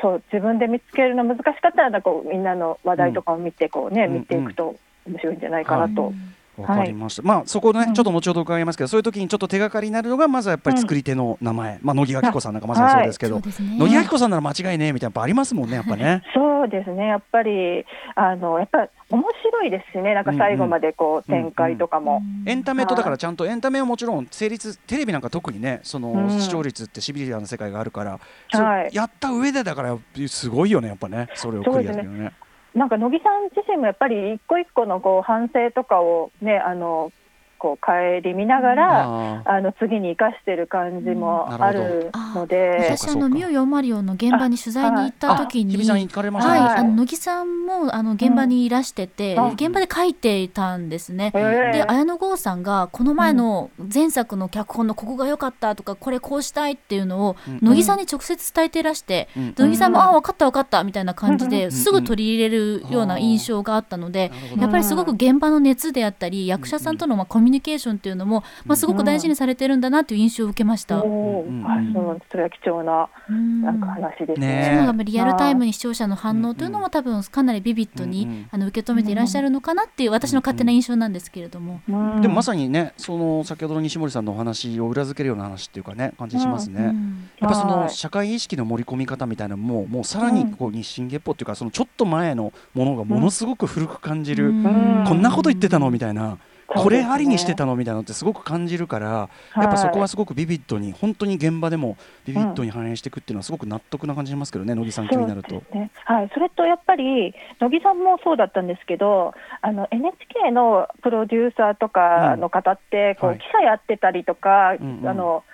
[0.01, 6.13] そう自分で見つけるの難しかったらこうみんなの話題とかを見てこうね、うん見ていくと面白いんじゃないかなと、
[6.59, 7.23] わかりました。
[7.23, 7.95] まあそこねうん。
[7.95, 13.37] ちょっと後ほど伺いますけど、そういう時にちょっと手がかりになるのがまずはやっぱり作り手の名前、まあ乃木明子さんなんかまさにそうですけど。
[13.37, 13.79] そう、ですね。
[13.79, 16.23] 乃木明子さんなら間違いねえみたいなやっぱありますもんねやっぱね。
[16.35, 17.07] そうですね。
[17.07, 20.15] やっぱりあのやっぱ面白いですしね。
[20.15, 26.41] なんか最後までこううんうん展開とかも、エンタメとだからちゃんとエンタメはもちろん成立テレビなんか特にねそのうん。
[26.41, 28.19] 視聴率ってシビリアな世界があるから、
[28.53, 28.95] はい。
[28.95, 29.97] やった上でだから
[30.29, 31.29] すごいよねやっぱね。
[31.35, 32.33] それをクリアするよね。
[32.77, 37.11] なんか乃木さん自身もやっぱり一個一個のこう反省とかをねあの
[37.59, 37.93] こう顧
[38.35, 46.67] みながら、あの次に生かしてる感じもあるので、私あのミュー404の現場に取材に行った時にあ日比さん行かれましたはい、ね。
[46.69, 49.49] あの乃木さんもあの現場にいらしてて、うん。
[49.53, 51.31] 現場で書いていたんですね。
[51.33, 57.59] で綾野剛さんがこの前の前作の脚本のここが良かったとかこれこうしたいっていうのをうん。
[57.63, 59.55] 乃木さんに直接伝えていらして、うん。
[59.57, 61.51] 乃木さんも「あ分かった分かった」みたいな感じうん。
[61.51, 70.97] ですぐ取り入れるような印象があったのでやっぱりすごく現場の熱であったり役者さんとのまあコミュニケーションっていうのもまあすごく大事にされてるんだなという印象を受けました。
[71.01, 75.05] うんあそうそれは貴重なうんなんか話ですねね。
[75.05, 81.81] リアルタイムに視聴者の反応というのも多分かなりビビッドに、あの受け止めていらっしゃるのかなっていう私の勝手な印象なんですけれども。
[81.89, 86.85] うんでもまさにね、その先ほどの西森さんのお話を裏付けるような話っていうかね、感じしますね。
[86.85, 94.51] うんやっぱそのはい社会意識の盛り込み方みたいなのも、もうさらにこう日進月歩っていうか、そのちょっと前のものがものすごく古く感じる。
[94.51, 96.39] うんこんなこと言ってたのみたいな。
[96.67, 97.67] これありにしてたの？
[97.67, 105.63] のみたいなのってすごく感じるから、やっぱそこはすごくビビッドに本当に現場でもビビッドに反映していくっていうのはすごく納得な感じしますけどね乃木さん気になると。
[105.75, 105.91] ね。
[106.05, 113.39] はい、それとやっぱり乃木さんもそうだったんですけどあの NHK のプロデューサーとかの方って、こうはい。
[113.39, 115.45] 記者やってたりとか、あの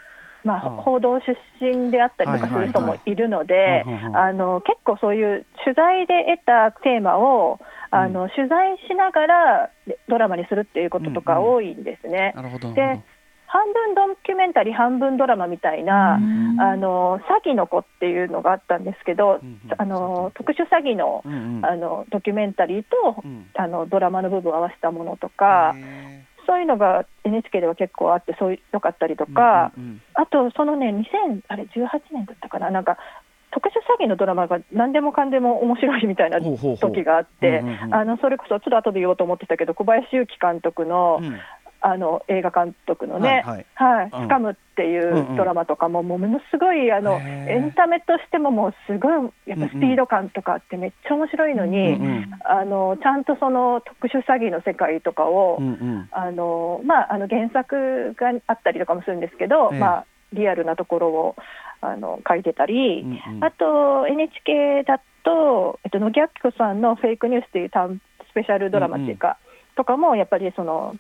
[0.45, 7.61] まあ、報道出身であったりとかする人もいるので結構そういう取材で得たテーマを
[7.93, 9.71] あの、取材しながら
[10.09, 11.55] ドラマにするっていうこととかうんうん。
[11.55, 12.33] 多いんですね。
[12.35, 12.73] なるほど。
[12.73, 13.01] で
[13.47, 16.59] 半分ドキュメンタリー半分ドラマみたいな、うん。
[16.59, 19.75] あの詐欺の子っていうのがあったんですけど、うんうん。
[19.77, 21.67] あの特殊詐欺のうんうん。
[21.67, 23.51] あのドキュメンタリーと、うん。
[23.55, 32.71] あのドラマの部分を合わせたものとか、へそういうのが NHK では結構あってそういうよかったりとーか、うんうんあとそのね2000あれ18年だったかな。
[32.71, 32.99] なんか
[33.53, 37.63] 特殊詐欺のドラマが何でもかんでも面白いみたいな時があって、
[38.21, 41.39] それこそちょっと後で言おうと思ってたけど小林祐希監督の,、うん。
[41.85, 44.27] あの映画監督のね、はいはい、うん。
[44.27, 52.31] スカムっていうドラマとかも、もうものすごいあの、エンタメとしてももうすごいやっぱスピード感とかあってめっちゃ面白いのに、うんうん。
[52.45, 56.09] あのちゃんとその特殊詐欺の世界とかを、うんうん。
[56.13, 59.79] あのまあ、あの原作があったりとかもするんですけど、ええ。
[59.81, 61.37] まあ、リアルなところを
[61.83, 63.45] あの書いてたり、うんうん。
[63.45, 69.37] あと NHK だと、えっと、野木明子さんの「フェイクニュース」っていう単スペシャルドラマっていうか、
[69.77, 70.97] とかもやっぱりその、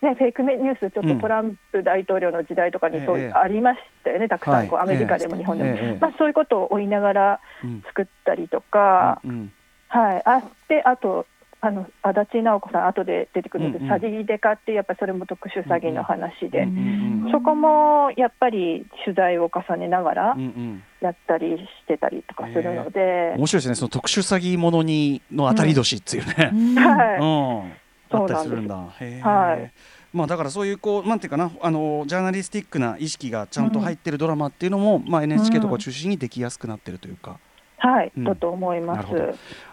[0.00, 4.84] ね、フェイクニュースちょっとトランプ大統領の時代とかにそうええありましたよね、たくさんこう、はい。
[4.84, 5.98] アメリカでも日本でも、ええええ。
[6.00, 7.82] まあ、そういうことを追いながらうん。
[7.82, 9.52] 作ったりとか、うんうん。
[9.88, 11.26] はい、あであと
[11.64, 13.94] あの足立直子さん後で出てくるんです、うんうん。
[13.94, 20.82] 詐欺デカってやっぱりそれも特殊詐欺の話で、うんうんそこもやっぱり取材を重ねながらうんうん。
[21.00, 23.74] やったりしてたりとかするので、面白いですね。
[23.74, 26.32] その特殊詐欺ものにの当たり年っていうね。
[26.80, 28.76] はい、うん、あったりするんだ。
[28.76, 29.72] はい。
[30.12, 31.50] まあだからそういうこうなんていうかな。
[31.60, 37.38] あのジャーナリスティックな意識がちゃんと入ってるドラマっていうのも、まあ NHK とかを中心にできやすくなってるというか。
[37.82, 38.24] はい、うん。
[38.24, 38.96] だと思います。
[38.96, 39.24] なるほど。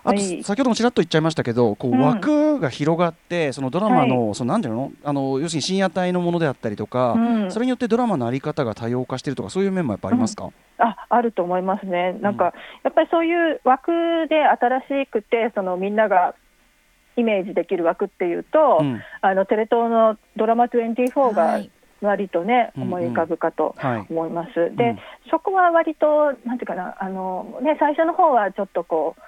[0.04, 0.44] あと、はい。
[0.44, 2.02] 先ほどもちらっと言っちゃいましたけどこううん。
[2.02, 4.92] 枠が広がって、そのドラマの、そのなんていうの？
[5.04, 7.52] あの要するに深夜帯のものであったりとか、うん。
[7.52, 13.92] それによってドラマのあり方が多様化してるとかそういう面もやっぱありますか、ああると思いますね、なんか、やっぱりそういう枠
[14.28, 16.34] で新しくて、そのみんなが
[17.16, 19.02] イメージできる枠っていうと、うん。
[19.22, 21.70] あのテレ東のドラマ24がはい
[22.02, 22.88] 割とね、うんうん。
[22.90, 24.06] 思い浮かぶかとはい。
[24.10, 24.54] 思います。
[24.76, 25.00] で、うん。
[25.30, 29.22] そこは割と、なんていうかな、あのね、最初の方はちょっとこう、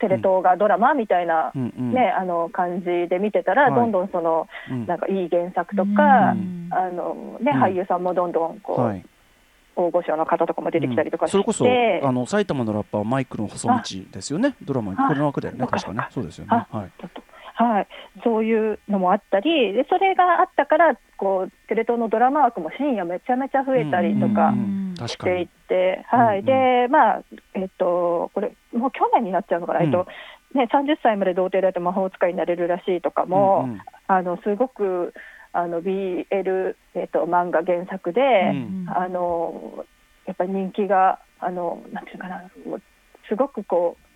[0.00, 1.92] テレ東がドラマみたいな、うんうん。
[1.92, 3.74] ね、あの感じで見てたら、はい。
[3.74, 4.86] どんどんその、うん。
[4.86, 6.68] なんかいい原作とか、うん。
[6.70, 7.62] あのね、うん。
[7.62, 9.04] 俳優さんもどんどんこう、はい。
[9.76, 14.54] 大御所の方とかも出てきたりとかして、それこそあの埼玉のラッパーマイクの細道ですよね。
[14.62, 16.06] ドラマこれの枠だよね確かね。
[16.10, 16.50] そうですよね。
[16.50, 16.90] あはい
[17.64, 17.88] はい、
[18.24, 24.54] そういうのもあったり、でそれがあったからこう、テレ東のドラマ枠も深夜めちゃめちゃ増えたりとか
[25.06, 25.48] していっに。
[25.68, 26.38] て、はい。
[26.38, 27.22] うんでまあ
[27.54, 29.86] えっと、これ、もう去年になっちゃうのかな、うん。
[29.86, 30.06] えっと
[30.54, 33.80] ね、30歳まで童貞だと魔法使いになれるらしいとかも、うんうん。
[34.06, 35.12] あのすごく
[35.52, 38.86] あの BL、えっと、漫画原作で、うん。
[38.88, 39.84] あの
[40.24, 42.82] やっぱり人気が、あのなんていうかな、もう
[43.28, 44.09] すごくこう、うん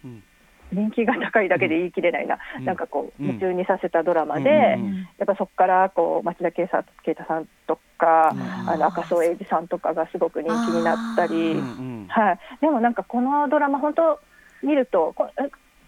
[0.74, 2.64] 人気が高いだけで言い切れないな、うん。
[2.64, 3.28] なんかこう、うん。
[3.28, 8.70] 夢中にさせたドラマで、やっぱそこからこう町田啓太啓太さんとか、うん。
[8.70, 11.54] あの赤楚衛二さんとかがすごく人気になったり、
[12.08, 14.20] はい、でもなんかこのドラマ、本当、
[14.62, 15.30] 見るとこ、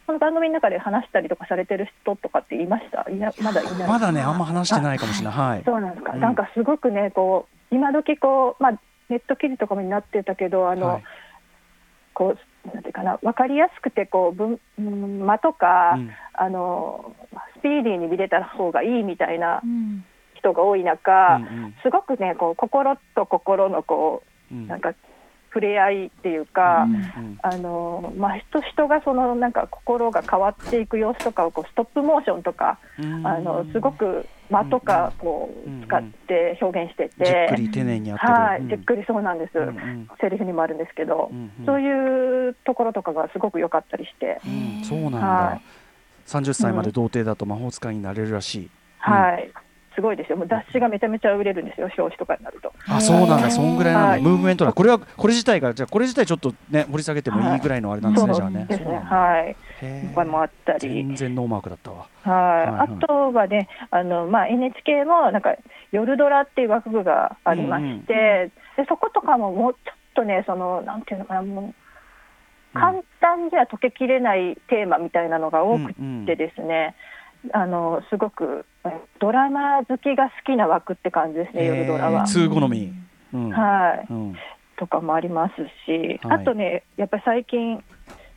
[0.08, 3.10] の番組の中で話したりとかされてる人とかっていました？
[3.10, 3.88] いなまだいない？
[3.88, 5.34] まだねあんま話してないかもしれない。
[5.34, 5.62] はい。
[5.64, 6.20] そうなんですか、うん。
[6.20, 8.72] なんかすごくね、こう今時こう、まあ、
[9.08, 11.02] ネット記事とかもになってたけど、あの、はい。
[12.14, 12.38] こう
[12.72, 16.10] なんていうかな、分かりやすくてこう文、うん間とか、うん。
[16.34, 17.14] あの、
[17.58, 20.04] スピーディーに見れた方がいいみたいなうん。
[20.34, 21.74] 人人が多い中、うんうん。
[21.82, 24.64] すごくねこう心と心のこうん。
[24.64, 24.94] うなんか
[25.56, 27.38] 触れ合いっていうか、うんうん。
[27.42, 33.26] あのまあ、人人がそのなんか心が変わっていく様子とかをこうストップモーションとか、うん。
[33.26, 38.32] あのすごく間とかこうんう使って表現してて、じっくり丁寧にやってる。
[38.32, 38.68] はい、うん。
[38.68, 40.08] じっくりそうなんです、うんうん。
[40.20, 41.66] セリフにもあるんですけど、うんうん。
[41.66, 44.84] そういうところとかがすごく良かったりして、うん。
[44.84, 45.18] そうなんだ。
[45.18, 45.60] はい。
[46.26, 48.70] 30歳まで童貞だと魔法使いになれるらしい。
[48.98, 49.50] はい、
[49.96, 52.72] すごいですよ、もう雑誌がめちゃめちゃ売れるんですよ、表紙とかになると。
[52.86, 53.50] あ、そうなんだ。
[53.50, 54.08] そんぐらいなんだ。
[54.10, 54.72] はいムーブメントだ。
[54.74, 58.34] これはこれ自体がじゃあこれ自体ちょっとね掘り下げてもいいぐらいのあれなんですね。
[58.34, 58.66] じゃあね。
[58.68, 60.78] はい、いっぱいもあったり。
[60.78, 62.06] 全然ノーマークだったわ。
[62.22, 65.54] はい、はいあとはね、あのまあ、NHK もなんか
[65.92, 71.72] 夜ドラっていう枠がありまして、でそことかももうちょっとね、そのなんていうのかな、も
[72.74, 75.94] う簡単には解けきれないテーマみたいなのが多く
[76.26, 76.94] てですね、
[77.52, 82.24] あのすごくえドラマ好きが好きな枠って感じですね、夜ドラは。
[82.24, 82.92] 通好み。
[83.32, 83.50] うん。
[83.50, 84.34] はい、うん。
[84.76, 85.54] とかもあります
[85.86, 87.82] し、はいあとね、やっぱり最近、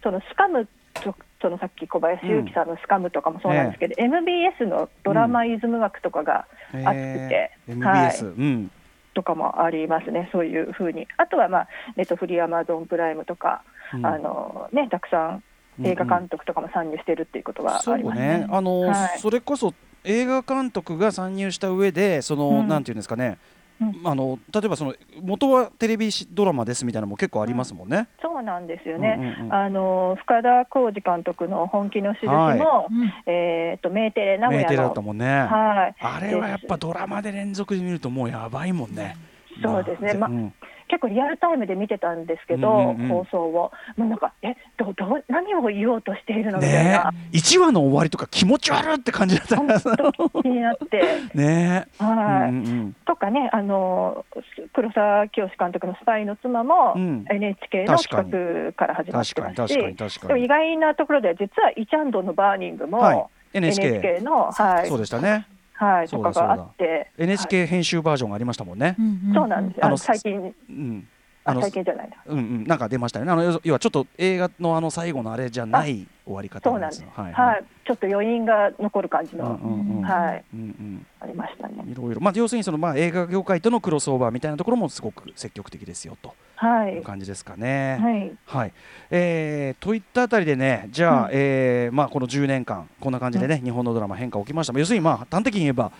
[0.02, 6.92] そのスカムと、そのさっき小林祐希さんのスカムとかもそうなんですけど、MBS のドラマイズム枠とかが、熱く
[7.30, 8.26] てへーはい MBS。
[8.26, 8.72] うん。
[9.16, 11.08] とかもありますね、そういうふうに。
[11.18, 15.44] あとは、まあ、ネットフリー、アマゾンプライムとか、うんあのね、たくさん
[15.84, 18.40] 映画監督とかも参入してるっていうことがそうありますね。。
[18.40, 23.38] ねあの、はいそれこそ映画監督が参入した上で、その、うんなんていうんですかね。
[23.82, 28.10] うんあの例えばその元はテレビドラマですみたいなのも結構ありますもんね。
[28.22, 29.16] そうなんですよね。
[29.18, 35.26] うんうんうんあの深田浩二監督の本気の印も、はいうんえっ、とメーテレ名古名屋だったもんね。
[35.26, 39.16] はい、あれはやっぱドラマで連続で見るともうやばいもんね。
[39.64, 40.54] そうですねまあうん
[40.90, 43.08] 結構リアルタイムで見てたんですけど、うんうんうん。
[43.10, 51.02] 放送を、もうなんか、えどどう何を言おうとしているのみたいねな、え、1話の終わりとか気持ち悪いって感じだった本当気になって、
[51.36, 51.88] ね。
[52.02, 52.04] え。
[52.04, 52.50] はい。
[52.50, 54.26] うんうんとかね、あの
[54.74, 57.26] 黒沢清監督のスパイの妻も、うん。
[57.30, 58.32] NHK の企
[58.68, 59.80] 画から始まってますし、
[60.28, 60.34] で。
[60.34, 63.26] も意外なところで、実はイチャンドンのバーニングも、はい。
[63.54, 64.88] NHK, NHK の、はい。
[64.88, 65.46] そうでしたね。
[65.80, 68.98] はい、そうだとかがあって、NHK 編集バージョンがありましたもんね。
[69.00, 71.08] うんそうなんですあの最近、うん。
[71.46, 72.18] ああの最近じゃないな。
[72.26, 73.32] うんうんなんか出ましたよね。
[73.32, 77.02] あの要要はちょっと映画のあの最後のあれじゃない終わり方そうなんです。
[77.02, 80.04] よはい、ちょっと余韻が残る感じうんの、うんうん。
[80.04, 81.06] はい、うんうん。
[81.20, 81.84] ありましたね。
[81.88, 87.98] いろいろまあ要するにそのまあ映画業界とのクロスオーバーみたいなところもすごく積極的ですよとはいいう感じですかね。
[88.02, 88.74] はい、はい、
[89.10, 95.92] えーといったあたりでね、じゃあ、うんえーまあ、この10年間、こんな感じでね、日本のドラマ、変化起きました、要するに、まあ、端的に言えば、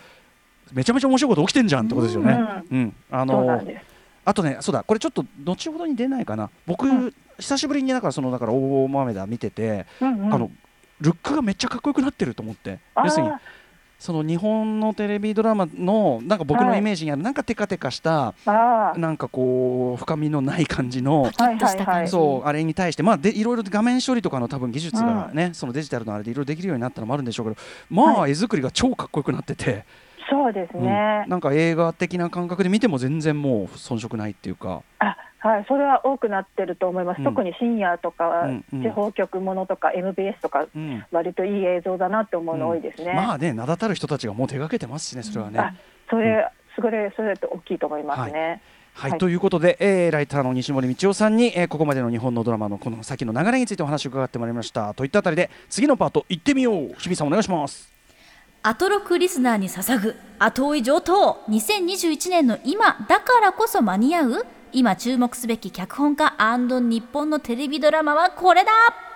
[0.72, 2.38] めちゃめちゃ面白いこと起きてんじゃんってことですよね。
[2.70, 3.89] うんあのそうなんです。
[4.24, 7.14] あとね、そうだ、これちょっと後ほどに出ないかな、僕、うん。
[7.38, 10.34] 久しぶりにだから、そのだから大豆田見てて、うんうん。
[10.34, 10.50] あの
[11.00, 13.32] ルックがめっちゃかっこよくなってると思って、要するに、
[13.98, 16.78] その日本のテレビドラマの、なんか僕のはい。
[16.78, 21.30] イメージにある、なんかテカテカした、あなんかこう、深みのない感じの。
[22.08, 29.84] そうあれに対して、まあ、でいろいろ画面処理とかの多分技術がね、そのデジタルのあれでいろいろできるようになったのもあるんでしょうけどまあ、は絵作りが超かっこよくなってて、
[30.30, 30.84] そうですうん。
[30.84, 31.24] ね。
[31.26, 37.18] なんか映画的な感覚で見ても全然もう遜色ないっていうか、あ、はい、それは多くなってると思います。
[37.18, 37.24] うん。
[37.24, 38.82] 特に深夜とか、うんうん。
[38.82, 41.04] 地方局ものとか MBS とかうん。
[41.10, 43.12] 割といい映像だなって思うの多いですね。
[43.14, 45.58] まあね名だたる人たちがもう手がけてますしねそれはね。
[45.58, 45.74] あ、
[46.08, 48.62] それ、それ、それって大きいと思いますね。
[48.92, 49.18] はい、はい。
[49.18, 54.92] ということで、えーライターの西森道夫さんに、えーここまでの日本のドラマのこの先の流れについてお話を伺ってまいりました。
[54.94, 56.94] といったあたりで次のパート行ってみよう。
[56.98, 57.89] 日比さんお願いします
[58.62, 66.34] アトロクリスナーに捧ぐ後追い上等2021年の今だからこそ間に合う今注目すべき脚本家
[66.90, 69.09] 日本のテレビドラマはこれだ!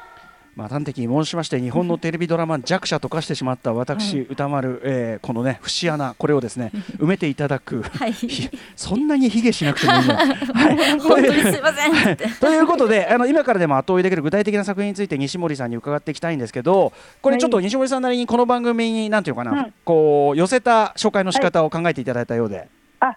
[0.56, 8.12] まあ、端的に申しまして日本のテレビドラマ弱者と化してしまった私、歌丸、えーこのね節穴これをですね埋めていただく、 はい。
[8.12, 12.12] ひそんなに卑下しなくてもいいんじゃない、 はい、本当にすいません。
[12.12, 19.74] ってということであの今からでも後追いできる具体的な作品について西森さんに伺っていきたいんですけどこれちょっと西森さんなりにこの番組になんていうかな、うん。
[19.84, 22.68] こう寄せた紹介の仕方を考えていただいたようで、
[23.00, 23.16] あ、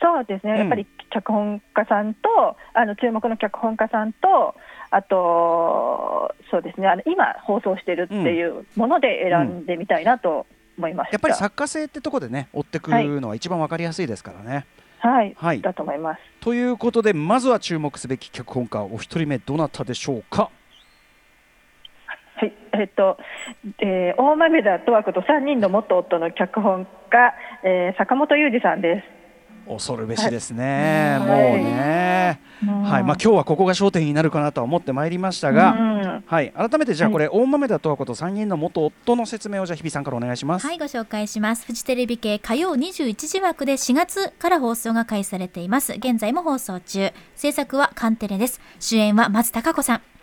[0.00, 0.52] そうですね。
[0.52, 2.28] うんやっぱり脚本家さんと、
[2.74, 4.54] あの注目の脚本家さんと。
[4.90, 6.88] あと、そうですね。
[6.88, 10.46] あの今放送してるっていうもので選んでみたいなと
[10.78, 11.12] 思いました。
[11.14, 14.66] やっぱり作家性ってとこでね追ってくのは一番わかりやすいですからね。
[15.00, 16.20] はい、はいだと思います。
[16.40, 20.50] ということでまずは注目すべき脚本家お一人目どなたでしょうか？
[22.34, 23.18] はい、えっと、
[23.80, 29.17] えー大豆田十和子と3人の元夫の脚本家、えー坂本裕二さんです。
[29.68, 40.66] 恐るべしですね、はいもうね、うんはいまあ、今日はここが焦点になるかなとは思ってまいりましたが、うんはい、改めてじゃあこれ、大豆田十和子と3人の元夫の説明をじゃあ日比さんからお願いします。
[40.66, 41.66] はい、ご紹介します。
[41.66, 45.92] フジテレビ系火曜21時枠で4月から放送が開始されています。
[45.94, 47.12] 現在も放送中。
[47.36, 48.60] 制作はカンテレです。
[48.80, 50.17] 主演は松たか子さん。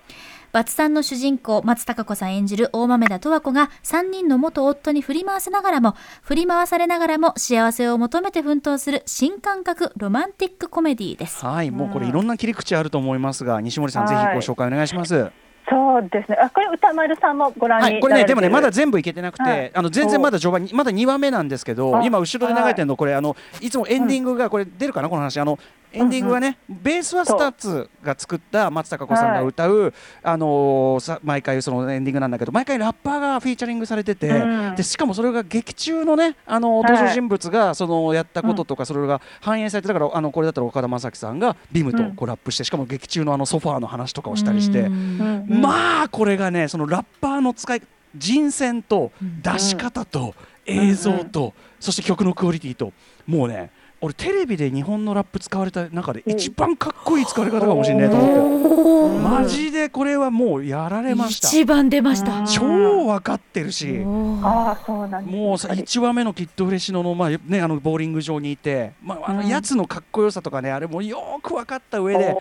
[0.56, 11.46] バツさんの主人公、松たか子さん演じる大豆田十和子が3人の元夫に振り回せながらも、振り回されながらも幸せを求めて奮闘する新感覚ロマンティックコメディです。
[11.46, 15.30] はい、もうこれいろんな切り口あると思いますが、西森さん、ぜひご紹介お願いします。
[15.70, 16.38] そうですね。
[16.40, 25.60] あ、これ宇多丸さんもご覧にはい、これね、でもね、まだぜ全部いけてなくて、はいあの全然まだ序盤に、まだ2話目なんですけど、あ今後ろで流れてるの、これ、あの、いつもエンディングが、これ出るかな、この話、あの。
[25.92, 29.94] エンディングはね、ベースは STUTSが作った松たか子さんが歌う、
[30.24, 36.92] あのーさ毎回そのエンディングなんだけど毎回ラッパーがフィーチャリングされてて、うんでしかもそれが劇中のねあのはい。
[36.92, 44.82] 登場人物がそのやったこととかそれが反映されてだからあのこれだったら岡田将生さんが BIMとこうラップしてしかも劇中のあのソファーの話とかをしたりして。
[44.82, 47.82] うんうんまあこれがねそのラッパーの使い
[48.16, 50.34] 人選と出し方と
[50.66, 52.94] 映像と、そして曲のクオリティと
[53.28, 59.20] もうね俺テレビで日本のラップ使われた中で一番かっこいい使われ方かもしれないと思って。
[59.20, 61.48] マジでこれはもうやられました。
[61.48, 62.40] 一番出ました。
[62.40, 64.04] うん超分かってるし。
[64.44, 65.26] ああ、そうなん。
[65.26, 69.48] もうさやっぱり1話目のキッドフレッシュのの,、まあね、あのボーリング場にいて、まあ、あのうん。
[69.48, 72.36] やつのかっこよさとかねあれもよーく分かった上で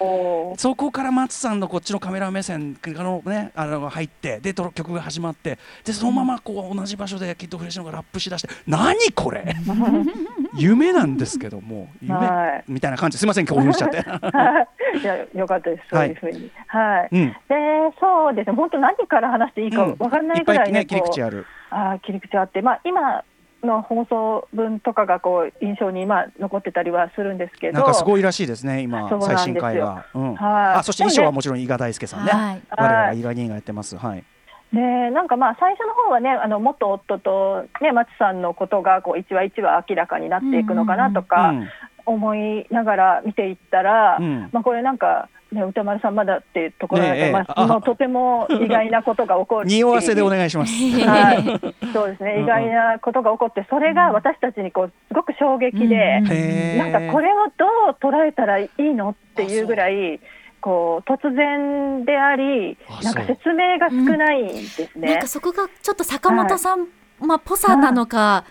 [0.58, 9.54] そこから松さんのこっちのカメラ目線がの、ね、あの入ってでと曲が始まってでそのままこう同じ場所でキッドフレッシュのがラップしだして何これ？
[10.56, 13.98] 夢なんですけども夢、はみたいな感じすいません興奮しちゃって。
[14.98, 15.84] いや、よかったです。
[15.90, 16.50] そういうふうに。
[16.68, 17.08] はい。
[17.10, 17.36] うんで、
[18.00, 18.56] そうですね。
[18.56, 21.46] 本当何から話していいかうんわかんないぐらいね、切り口ある。
[21.70, 23.24] あー切り口あって、まあ今
[23.64, 27.74] の放送分とかがこう印象にまあ残ってたりはするんですけど。
[27.74, 30.06] なんかすごいらしいですね今そうなんですよ最新回が。
[30.14, 32.30] うんはいあそして衣装はもちろん伊賀大輔さんね。
[32.30, 33.96] はい我々はい伊賀人がやってます。
[33.96, 34.24] はい。
[34.74, 41.68] でなんかまあ最初の方はねあの元夫とね松さんのことがこう一話一話明らかになっていくのかなとかうん
[42.06, 44.48] 思いながら見ていったら、うん。
[44.52, 50.72] まあこれなんかね歌丸さんまだっていうところなんで、ねえまああもうとても意外なことが起こる匂わせでお願いします。
[51.06, 51.44] はい、
[51.92, 56.78] そうですね、意外なことが起こって、それが私たちにこうすごく衝撃で、うん。
[56.78, 60.20] なんかこれをどう捉えたらいいのっていうぐらい、
[60.64, 65.26] こう突然でありあ、なんか説明が少ないんですなんねか。
[65.26, 66.86] そこがちょっと坂本さん、
[67.20, 68.46] まあ、ぽさなのか、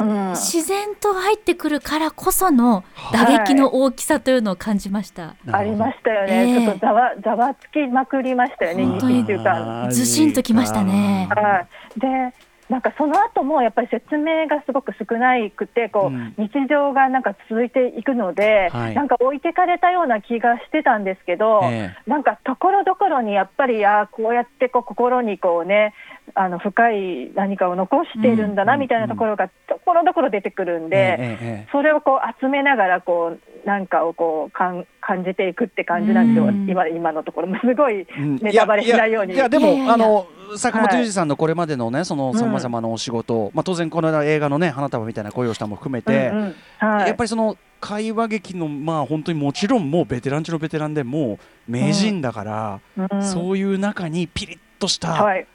[0.00, 0.30] うん。
[0.30, 5.34] 自然と入ってくるからこその打撃の大きさというのを感じました。
[5.52, 6.66] ありまししたよね、ええ。
[6.66, 9.24] ちょっとざわざわつきまくりましたよね、本当に。
[9.26, 9.90] 1週間。
[9.90, 11.28] ずしんときましたね。
[11.30, 12.32] はい、で
[12.68, 16.34] なんかその後もやっぱり説明がすごく少なくてこう、うん。
[16.36, 18.94] 日常がなんか続いていくので、はい。
[18.94, 21.94] なんか置いてかれたような気がしてたんですけど、え。
[22.06, 25.94] なんかところどころにやっぱりあーこうやってこう心にこうね
[26.34, 36.68] あの深い何かを残しているんだなうんみたいなところがところどころ出てくるんで、それをこう集めながらこうなんかをこうかん感じていくって感じなんですよ、うん。
[36.68, 37.48] 今今のところ。
[37.60, 38.36] すごいうん。
[38.36, 39.34] ネタバレしないように。
[39.34, 42.38] いやでもあの坂本龍二さんのこれまでのねそのうん。
[42.38, 46.32] さまざまなお仕事、まあ当然この間映画のね花束みたいな恋をしたも含めて、
[46.80, 51.38] やっぱりその会話劇のまあ本当にもちろんもうベテラン中のベテランでも
[51.68, 53.22] う名人だから、うん。
[53.22, 55.46] そういう中にピリッとした、はい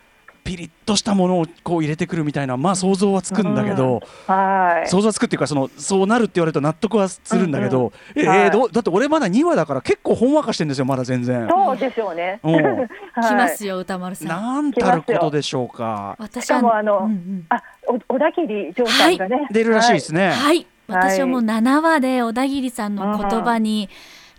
[0.43, 4.89] ピリッとしたものをこう入れてくるみたいなまあ想像はつくんだけど、はい。
[4.89, 8.51] 想像はつくっていうかそのそうなるって言われると納得はするんだけど、ええはい。
[8.51, 11.47] どうだって俺まだ2話だから結構ほんわかしてんですよまだ全然。
[11.49, 12.39] そうでしょうね。
[12.43, 12.53] うん。
[12.53, 12.89] はい。
[13.21, 14.27] 来ますよ歌丸さん。
[14.27, 16.15] なんたることでしょうか。
[16.19, 20.31] 私しかもあのうんうんあ、お小田切丈さんがね、出るらしいですね。
[20.31, 23.89] はい、私はもう7話で小田切さんの言葉に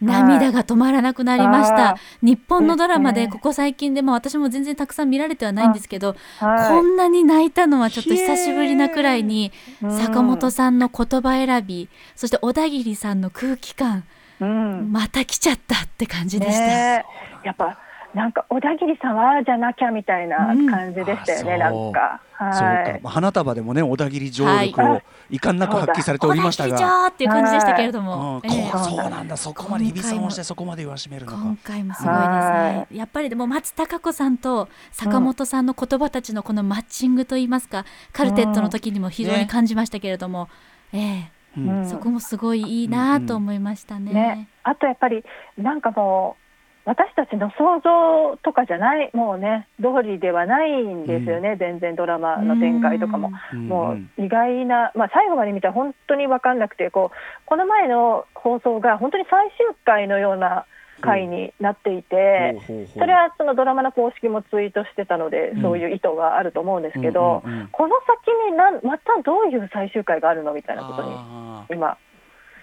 [0.01, 6.69] 涙が止まらなくなりました、あ日本のドラマでここ最近でも私も全然たくさん見られてはないんですけど、はい。
[6.69, 9.53] こんなに泣いたのはちょっと久しぶりなくらいに
[9.83, 9.99] うん。
[9.99, 14.05] 坂本さんの言葉選びそして小田切さんの空気感
[14.41, 16.59] うん、また来ちゃったって感じでした。
[16.59, 17.05] ね
[17.45, 17.47] え。
[17.47, 17.79] やっぱ
[18.15, 21.57] なんか小田切さんはじゃなきゃみたいな感じでしたよね、う。
[21.57, 22.21] んなんか。
[22.39, 22.93] そうはい。
[22.95, 22.99] か。
[23.03, 26.79] まあ花束でもね小田切上力を遺憾なく発揮されておりましたが。
[26.79, 28.05] 城っていう感じでしたけれどうん。
[28.05, 29.37] も、こええうそうなんだ。
[29.37, 31.39] そこまで日比さんをしてそこまで言わしめるのか。
[31.39, 31.57] 今。
[31.65, 32.31] 回もすごいですね。
[32.31, 32.87] は。
[32.93, 40.49] やっぱりでも松たか子さんと坂本さんの言葉たちのこのマッチングといいますか、カルテットの時にも非常に感じましたけれども、
[40.93, 41.31] ええ。
[41.57, 41.69] うん。
[41.79, 44.13] うんそこもすごいいいなと思いましたね。
[44.13, 45.25] ね、あとやっぱり
[45.59, 46.44] なんかもう
[46.85, 53.31] 私たちの想像とかじゃないもうね通りではないんですよね、全然ドラマの展開とかも。
[53.53, 53.69] うん。
[53.69, 60.67] もう意外な、まあ、最後まで見たら本当に分かんなくてこうこの前の放送が本当に最終回のような
[61.01, 62.59] 回になっていて、
[62.95, 65.63] それはそのドラマの公式もツイートしてたので、うん。
[65.63, 71.97] そういう意図があると思うんですけど、うんうんうんこの先になんまたどういう最終回があるのみたいなことに今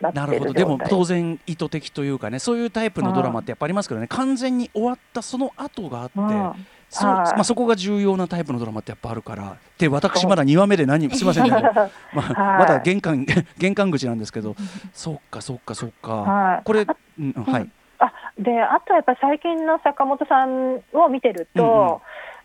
[0.01, 0.53] なるほど。
[0.53, 4.07] でも当然意図的というかねそういうタイプのドラマってやっぱありますけどね。
[4.07, 7.15] 完全に終わったその後があって、うんそはい。
[7.35, 12.59] まあ、そこが重要なタイプのドラマってやっぱあるからで私まだ2話目で何すいませんけど、 まあ、はい。
[12.59, 13.25] まだ玄関
[13.57, 14.55] 玄関口なんですけど
[14.93, 16.61] そっかそっかそっか、はい。
[16.63, 16.85] これ、
[17.19, 21.87] うん、はい、あであとやっぱ最近の坂本さんを見てると、うんうん。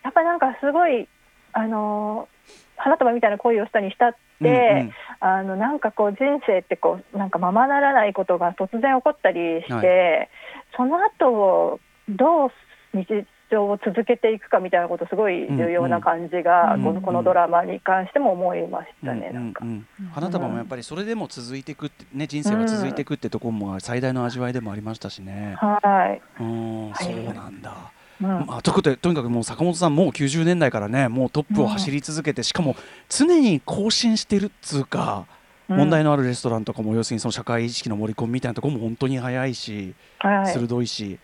[0.04, 1.08] やっぱなんかすごい
[1.52, 2.28] あの
[2.76, 10.28] 花束みたいな恋をしたにしたって、うんうんあのなんかこう人生ってこうなんかままならないことが突然起こったりして、は
[10.76, 12.50] その後どう
[12.92, 16.80] 日常を続けていくかみたいなことすごい重要な感じが、うん。
[16.80, 16.82] うん。
[16.84, 19.34] このこのドラマに関しても思いましたね、うん。
[19.34, 19.64] なんか。
[19.64, 19.68] う。
[19.68, 19.70] ん。
[19.70, 25.56] うん花束もやっぱりそれでも続いていくってね人生は続いていくってところも最大の味わいでもありましたしね。
[25.58, 25.78] は
[26.12, 27.04] い、うん、はい。
[27.04, 27.92] そうなんだ。
[28.22, 32.76] うんまあ、ということでとにかくもう坂本さんもう90年代からねもうトップを走り続けて、しかも
[33.08, 35.26] 常に更新してるっつうか、
[35.68, 35.76] うん。
[35.78, 40.46] 問題のあるレストランとかも要するにその社会意識の盛り込みみたいなところも本当に早いし、はい。
[40.46, 41.18] 鋭いし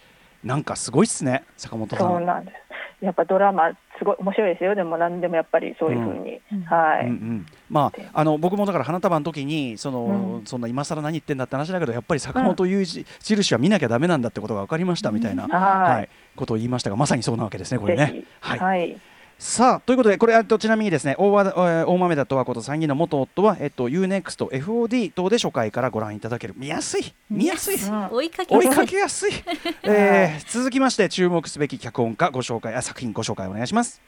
[0.45, 1.99] なんかすごいっすね坂本さん。
[2.09, 2.57] そうなんです。
[3.05, 4.77] やっぱドラマすごい面白いですよ。
[4.77, 6.63] でも何でもやっぱりそういうふうに、うん。
[6.63, 10.47] はい、うんうん、まああの僕もだから花束の時にその、うん。
[10.47, 15.93] そんな今更何言ってんだって話だけどやっぱり坂本雄一印は見なきゃダメなんだってことが分かりましたみたいな、はい。
[15.95, 18.25] はい、ことを言いましたがまさにそうなわけですねこれね。
[18.41, 18.59] はい。
[18.59, 19.01] はい、
[19.39, 26.55] さあということでこれあとちなみにですね大和大豆田とはこと参議院の元夫は、えっと、UNEXT、FOD 等で初回からご覧いただける。
[26.57, 27.15] 見やすい。
[27.31, 28.09] 見やすい、うん。
[28.13, 29.33] 追いかけ追いかけやすい、
[29.85, 34.03] えー続きまして注目すべき脚本家ご紹介あ作品ご紹介お願いします。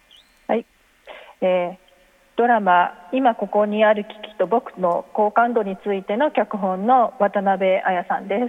[1.41, 1.85] えー
[2.37, 8.43] ドラマ「今ここにある危機と僕の好感度」についての脚本の渡辺彩さんです。
[8.43, 8.49] は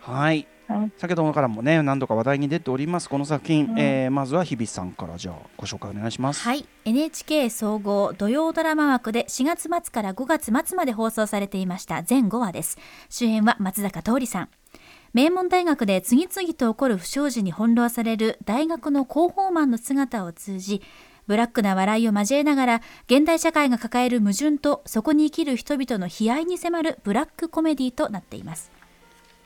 [0.00, 0.57] はい
[0.98, 3.78] 先ほどからもね何度か話題に出ておりますこの作品、うん。
[3.78, 6.42] えーまずは日比さんからじゃあご紹介お願いします。
[6.42, 6.66] はい。
[6.84, 12.02] NHK 総合土曜ドラマ枠で4月末から5月末まで放送されていました。
[12.02, 12.78] 全5話です。
[13.08, 14.48] 主演は松坂桃李さん。
[15.14, 20.82] 名門大学で次々と起こる不祥事に翻弄される大学の広報マンの姿を通じ
[21.26, 28.70] ブラックな笑いを交えながら現代社会が抱える矛盾とそこに生きる人々の悲哀に迫るブラックコメディとなっています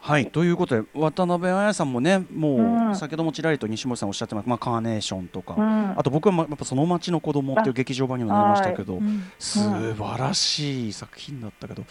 [0.05, 0.27] はい。
[0.33, 2.97] ということで渡辺彩さんもねもう、うん。
[2.97, 5.97] 先ほどもちらりと西森さんおっしゃってます、まあ、カーネーションとか、うん。
[5.97, 9.23] あと僕はまやっぱその町の子供っていう劇場版にもなりましたけど、うん。
[9.39, 11.85] 素晴らしい作品だったけど、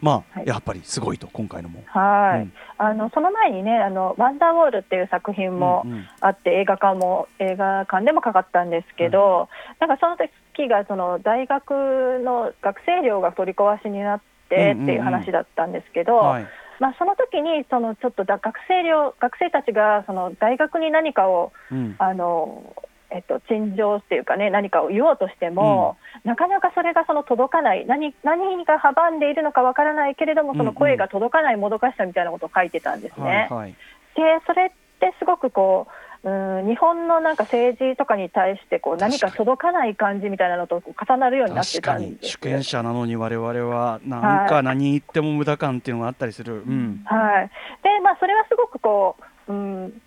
[0.00, 0.46] まあ、はい。
[0.46, 1.82] やっぱりすごいと今回のも。
[1.86, 2.52] はい、うん。
[2.78, 6.08] あのその前にねあの「ワンダーウォール」っていう作品もうんうん。
[6.20, 9.48] あって、映画館も映画館でもかかったんですけど、
[9.80, 16.46] なんかその時がその大学の学生寮が取り壊しになってっていう話だったんですけど、はい
[16.80, 21.94] まあ、その時にそのちょっとだ学生寮学生たちがその大学に何かをうん。
[21.98, 22.74] あの、
[23.10, 27.86] えっと、陳情っていうかね何かを言おうとしても、なかなかそれがその届かない。
[27.86, 33.48] 何何が阻んでいるのかわからないけれどもその声が届かないもどかしさみたいなことを書いてたんですね。
[33.50, 33.70] はいはい。
[34.14, 34.70] でそれっ
[35.00, 42.18] てすごくこううん日本のなんか政治とかに対してこう何か届かない感じみたいなのとこう重なるようになってた確かに。
[42.20, 46.62] 主権者なのに我々はなんか何言っても無駄感っていうのがあったりする。
[46.62, 47.02] うん。
[47.04, 47.50] はい、
[47.82, 49.16] でまあそれはすごくこ
[49.48, 50.02] う、うん、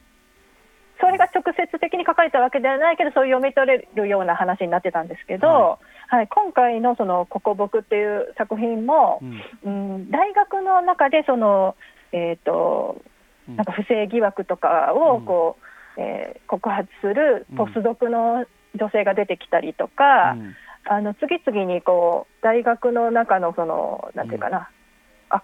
[1.00, 6.28] それが直接的に書かれたわけではないけどそういう読み取れるような話になってたんですけど、ははい。
[6.28, 9.22] 今回のその「ここ僕」っていう作品も
[9.64, 9.96] う、ん。
[9.96, 11.76] うん、大学の中でその、
[12.12, 13.02] えー、と
[13.48, 13.56] うん。
[13.56, 15.69] なんか不正疑惑とかをこう、
[16.00, 20.56] えー告発するポスドクの女性が出てきたりとか、うん。
[20.86, 24.70] あの次々にこう大学の中のそのなんていうかな、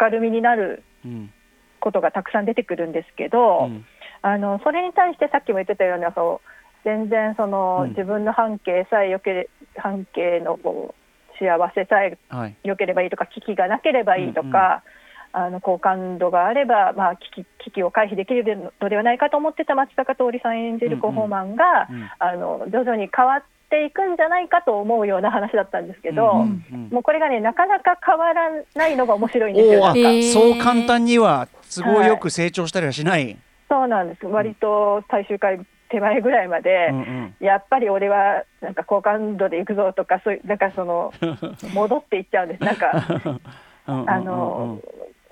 [0.02, 1.32] 明るみになるうん
[1.80, 3.86] ことがたくさん出てくるんですけど、うん。
[4.24, 6.48] あのそれに対してさっきも言ってたようにそう
[6.84, 7.90] 全然その、うん。
[7.90, 12.56] 自分の半径さえよけれ半径のこう幸せさえはい。
[12.64, 14.82] 良ければいいとか危機がなければいいとか、
[15.38, 29.82] あの好感度があれば、まあ、危機危機を回避できるのではないかと思ってた松坂桃李さん演じる広報マンが、うんあの徐々に変わっていくんじゃないかと思うような話だったんですけど、うんうんもうこれがねなかなか変わらないのが面白いんですよ。
[29.82, 30.32] おーあなんかへー。
[30.32, 33.38] そう簡単には都合よく成長したりはしない。
[33.68, 34.26] そうなんです。
[34.26, 35.60] 割と最終回
[35.90, 37.36] 手前ぐらいまで、うんうん。
[37.46, 41.14] やっぱり俺はなんか好感度でいくぞとかそういうなんかその
[41.74, 42.64] 戻っていっちゃうんです。
[42.64, 42.92] なんか
[43.88, 44.10] うんうん。
[44.10, 44.80] あの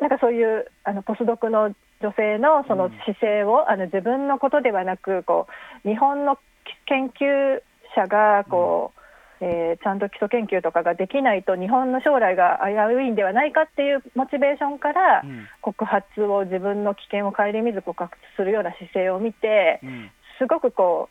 [0.03, 5.47] なんかそういうあのポスドクの女性のその姿勢を、あの自分のことではなくこ
[5.85, 6.37] う日本の
[6.87, 7.61] 研究
[7.95, 8.91] 者がこ
[9.39, 15.47] う、えーちゃんと基礎研究とかができないと日本の将来が危ういんではないかっていうモチベーションから、うん。
[15.61, 20.11] 告発を自分の危険を顧みず告発するような姿勢を見てうん。
[20.37, 21.07] すごくこ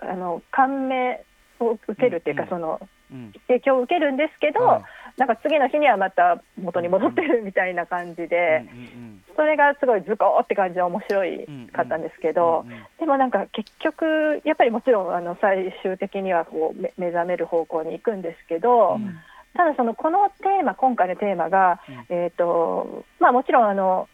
[0.00, 1.24] うあの感銘
[1.58, 2.48] を受けるっていうか、うん。
[2.50, 2.80] その
[3.10, 3.32] うん。
[3.48, 4.82] 影響を受けるんですけど、はい
[5.18, 8.64] なんか次の日にはまた元に戻ってるみたいな感じで、
[8.94, 12.66] うんそれがすごいズコーって感じで面白いかったんですけど、
[12.98, 19.14] でもなんか結局やっぱりもちろんあの最終的にはこうめ目覚める方向に行くんですけど、うん。
[19.54, 24.08] ただそのこのテーマ今回のテーマが、えーとまあ、もちろんあの、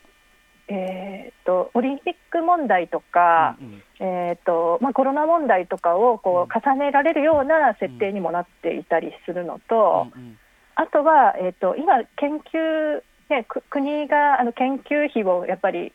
[0.69, 10.39] えー、とオリンピック問題とか、うんえーとまあ、コロナ問題とかをこう重ねられるような設定にもなっていたりするのと、うん
[10.77, 15.93] あとは、えー、と今、研究、ね、く国があの研究費をやっぱり、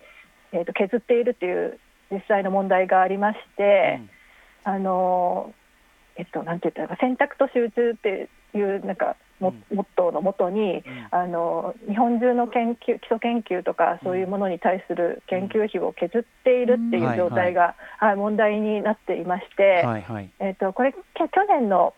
[0.52, 1.80] えー、と削っているという
[2.12, 4.02] 実際の問題がありまして、
[4.64, 5.54] あの
[6.16, 20.30] えっと、なんて言ったら選択と集中っていうなんかモ,、うモットーのもとに、あの日本中の研究基礎研究とかそういうものに対する研究費を削っているっていう状態が、はい問題になっていまして、はいはい。
[20.40, 21.00] えっとこれけ
[21.30, 21.94] 去年の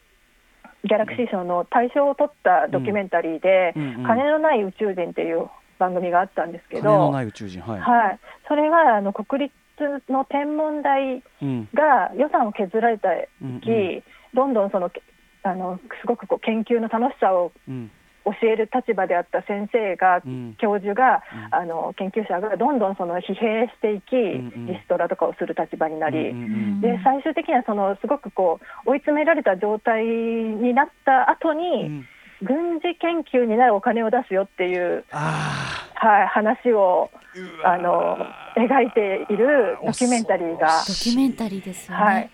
[0.84, 3.84] ギャラクシー賞の大賞を取ったドキュメンタリーで「うん。
[3.84, 5.48] うん金のない宇宙人」っていう
[5.80, 7.62] 番組があったんですけ金のど、ない宇宙人。
[7.62, 7.80] はい。
[7.80, 9.54] はい、それがあの国立
[10.12, 11.70] の天文台うん。
[11.74, 13.10] が予算を削られた
[13.42, 14.04] うん時、
[14.34, 15.02] どんどんそのけ
[15.44, 17.92] あのすごくこう研究の楽しさをうん
[18.26, 20.56] 教える立場であった先生が、うん。
[20.60, 21.56] 教授が、うん。
[21.56, 24.66] あの研究者がどんどんその疲弊していき、んうん。
[24.68, 32.08] リストラとかをする立場になり、うんうんで最終的にはそのすごくこう追い詰められた状態になった後うに、ん。
[32.44, 37.22] 軍事研究になるお金を出すよっていう、あはい、話をー。
[37.64, 38.18] あの
[38.58, 42.04] 描いているドキュメンタリーが、ドキュメンタリーですよね。
[42.04, 42.30] はい、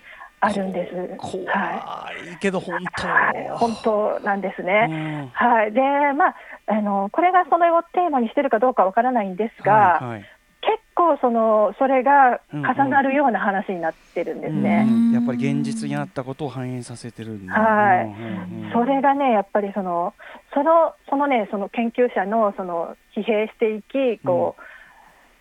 [0.48, 1.18] あるんです。
[1.18, 3.08] 怖はいいけど本当。
[3.08, 4.88] はい、本当なんですうね。
[4.88, 5.28] ん。
[5.34, 5.82] はい、で、
[6.16, 6.36] まあ、
[6.68, 10.26] あの、これがそれをテーマにしてるかどうかわからないんですが、はいはい。
[10.62, 14.86] 結構その、それがうん重なるような話になってるんですね。
[14.88, 15.12] うん。
[15.14, 17.54] やっぱり現実にあったことを反映させてるんだ。
[17.54, 18.06] はい。
[18.06, 18.72] うんうんうん。
[18.74, 20.14] それがね、やっぱりその、
[20.54, 24.62] その、そのね、その研究者の、その疲弊していき、こう。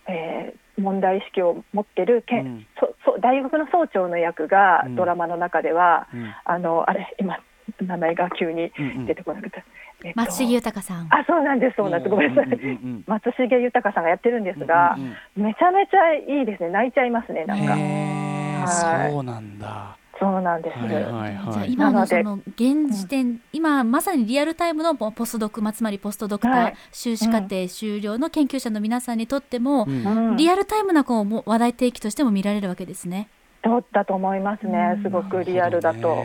[0.08, 2.66] えー問題意識を持ってるけ、うん。
[2.78, 4.96] そそ大学の総長の役がうん。
[4.96, 6.34] ドラマの中では、うん。
[6.44, 7.38] あのあれ今
[7.80, 9.06] 名前が急にうんうん。
[9.06, 9.64] 出てこなくて、
[10.04, 11.06] えっと松重豊さん。
[11.10, 12.10] あそうなんですそうなんです。
[12.10, 12.68] ごめんなさい、うんうん。
[12.68, 15.04] うん松重豊さんがやってるんですが、うん
[15.36, 16.70] うんめちゃめちゃいいですね。
[16.70, 17.76] 泣いちゃいますねなんか。
[17.76, 19.12] へえはい。
[19.12, 26.76] そうなんだそうなんです、はいはいじゃあはい今のその現時点、今まさにリアルタイムのポポスドク、まあつまりポストドクター、はい。
[26.92, 30.06] 修士課程修了の研究者の皆さんにとっても、うん。
[30.06, 30.36] うん。
[30.36, 33.28] リアルタイムなこうも話題提起としても見られるわけですね。
[33.64, 34.94] そうだと思いますね。
[34.96, 35.02] うん。
[35.02, 36.24] すごくリアルだと、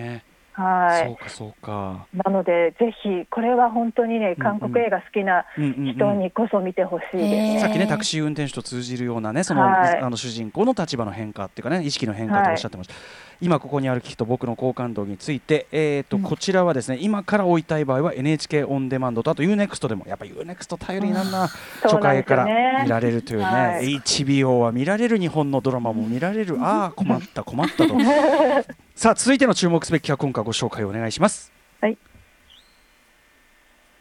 [0.53, 1.05] はい。
[1.07, 2.05] そうかそうか。
[2.13, 5.95] なのでぜひこれは本当にね韓国映画好きなうんうんうん。
[5.95, 9.99] 人にこそ見てほしいですへね、ーさっきねタクシー運転手と通じるようなねその,、はい。
[9.99, 12.93] あの主人公の立場の変化っていうかね意識の変化とおっしゃってました、
[13.41, 16.23] 今ここにある危機と僕の好感度について、えーとうん。
[16.23, 21.47] こちらはですね今から追いたい場合は NHK オンデマンドとあと UNEXT でもやっぱ UNEXT 頼りになるな、
[21.81, 23.95] 初回から見られるというね、はい。
[23.97, 27.95] HBO は見られる日本のドラマも見られるああ困った困ったと。
[28.95, 31.51] さあ続いての注目すべきは今回ご紹介お願いします。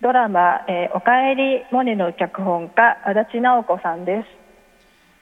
[0.02, 4.28] ドラマ、えーおかえりモネの脚本家足立直子さんです。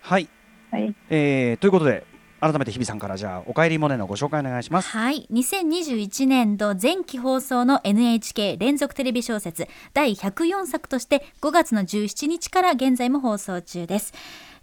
[0.08, 0.28] はい、
[0.70, 0.94] はい。
[1.10, 2.04] えーということで
[2.40, 5.26] 改めて日比さんからじゃあおかえりモネのご紹介お願いしますはい。
[5.32, 14.12] 2021年度前期放送の NHK 連続テレビ小説第104作として5月の17日から現在も放送中です。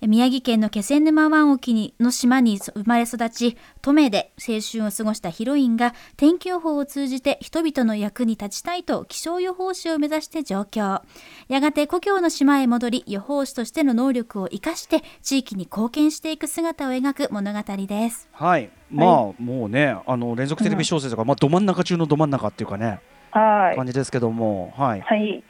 [0.08, 11.02] 宮城県の気仙沼湾沖にの島に生まれ育ち、登米で青春を過ごしたヒロインが天気予報を通じて人々の役に立ちたいと気象予報士を目指して上京。
[11.48, 18.30] やがて故郷の島へ戻り、予報士としての能力を生かして地域に貢献していく姿を描く物語です。
[18.32, 19.10] はい、まあ、
[19.42, 23.00] もうね、あの連続テレビ小説とか、まあ、ど真ん中中のど真ん中っていうかね、
[23.32, 25.02] はい感じですけども、はい。
[25.02, 25.44] はい。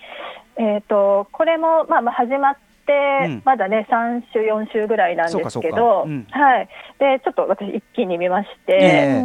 [0.57, 2.57] えっ、とこれもまあまあ始まっ
[3.43, 6.27] まだね三週四週ぐらいなんですけど、うん。
[6.29, 6.69] はい。
[6.99, 9.23] でちょっと私一気に見まして、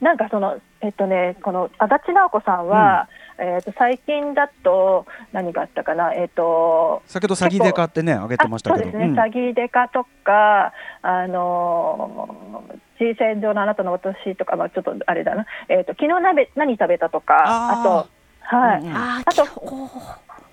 [0.00, 10.72] なんかそのえっとねこの足立直子さんは、えっと最近だと何があったかなえっ、と先ほど詐欺デカってね、上げてましたけど、あそうですね、詐欺デカとか、
[11.02, 18.08] あのー、G 線上のあなたの私とか、まあ、ちょっとあれだな、えー、と昨日鍋何食べたとか、あと、
[18.42, 18.94] はい、うんうん。
[18.94, 19.44] あと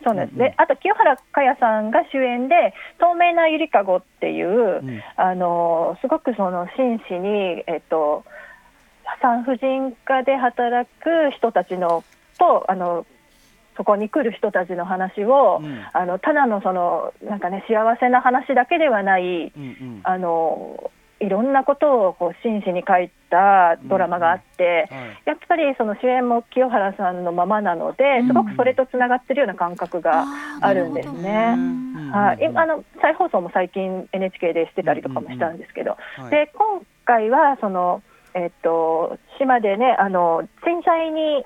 [0.08, 0.52] そうなんです、うんうん。
[0.52, 5.02] であと清原果耶さんが主演で、透明なゆりかごっていう、うん。
[5.18, 8.24] あのーすごくその真摯に、えっと
[9.22, 12.04] 産婦人科で働く人たちの
[12.38, 13.06] とあの
[13.76, 15.86] そこに来る人たちの話を、うん。
[15.94, 20.02] あのただのそのなんかね幸せな話だけではないうんうん。
[20.04, 25.22] あのいろんなことをこう真摯に書いたドラマがあって、はい。
[25.26, 30.26] やっぱりその主演も清原さんのままなので、すごくそれとつながってるような感覚が
[30.62, 31.56] あるんですね。
[31.58, 32.12] うん。
[32.12, 36.30] はい、今あの再放送も最近 NHK でしてたりとかもしたんですけど、はい。
[36.30, 38.04] で今回はその、
[38.34, 41.44] えっと、島でねあの震災に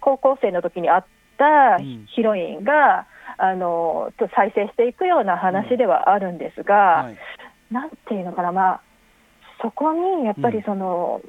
[0.00, 2.06] 高校生の時に会ったうん。
[2.14, 3.06] ヒロインが、
[3.40, 7.18] あのと再生していくような話ではあるんですが、はい。
[7.70, 8.80] なんていうのかな、まあ、
[9.60, 11.20] そこにやっぱりその、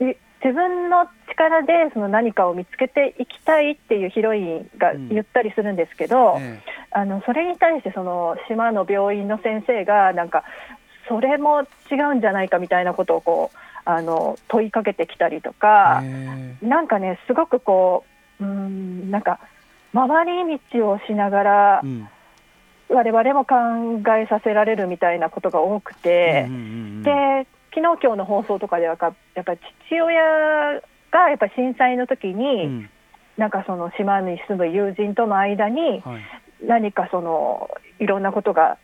[0.00, 10.42] い自分の力でその何かを見つけていきたいっていうヒロインがうん言ったりするんですけど、えあのそれに対してその島の病院の先生がなんか
[11.08, 18.04] それも違うんじゃないかみたいなことをこうあの問いかけてきたりとえか、えなんかねすごくこ
[18.40, 19.38] ううんなんか
[19.94, 22.08] 回り道をしながらえうん
[22.92, 23.54] 我々も考
[24.16, 26.44] えさせられるみたいなことが多くて。
[26.48, 26.64] うんうんう
[27.00, 30.22] んで昨日今日の放送とかではかやっぱり父親
[31.10, 32.90] がやっぱり震災の時に、うん
[33.38, 36.22] なんかその島に住む友人との間にはい
[36.66, 38.76] 何かそのいろんなことが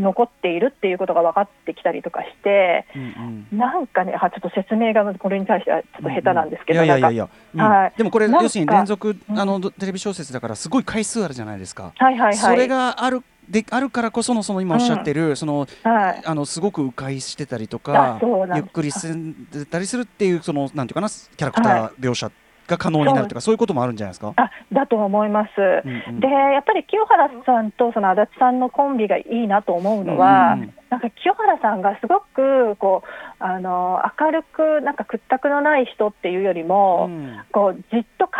[0.00, 3.58] 残っているっていうことが分かってきたりとかしてうんうん。
[3.58, 7.24] なんかねあちょっと説明がこれに対してはちょっと下手なんですけど、いやいやなんかいや。
[7.24, 7.28] い
[7.58, 7.72] や、うん。
[7.72, 7.92] はい。
[7.96, 9.38] でもこれ要するに連続うん。
[9.38, 11.92] あのテレビ小説だからすごい回数あるじゃないですか。
[11.96, 12.34] はいはいはい。
[12.34, 16.22] それがあるであるからこそのその今おっしゃってる、そのはい。
[16.24, 18.20] あのすごく迂回してたりとあか
[18.54, 22.30] ゆっくり進んでたりするっていうそのなんていうかなキャラクター描写
[22.70, 23.54] が可能になるとか、そう。
[23.54, 24.32] いうこともあるんじゃないですか？
[24.36, 25.50] あだと思います。
[25.58, 26.20] うんうん。
[26.20, 37.38] でやっぱり清原さんとその足立さんのコンビがいいなと思うのは、うんうんなんか清原さんがすごくこうあの明るくなんか屈託のない人っていうよりも、うん。
[37.52, 38.32] こうじっと考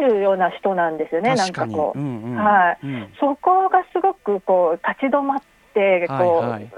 [0.00, 1.74] えるような人なんですよね、なん確かに。
[1.74, 2.34] かこう、うんうん。
[2.36, 2.78] はい。
[2.82, 3.08] うん。
[3.20, 5.38] そこがすごくこう立ち止まっ
[5.74, 6.70] てこう、はいはい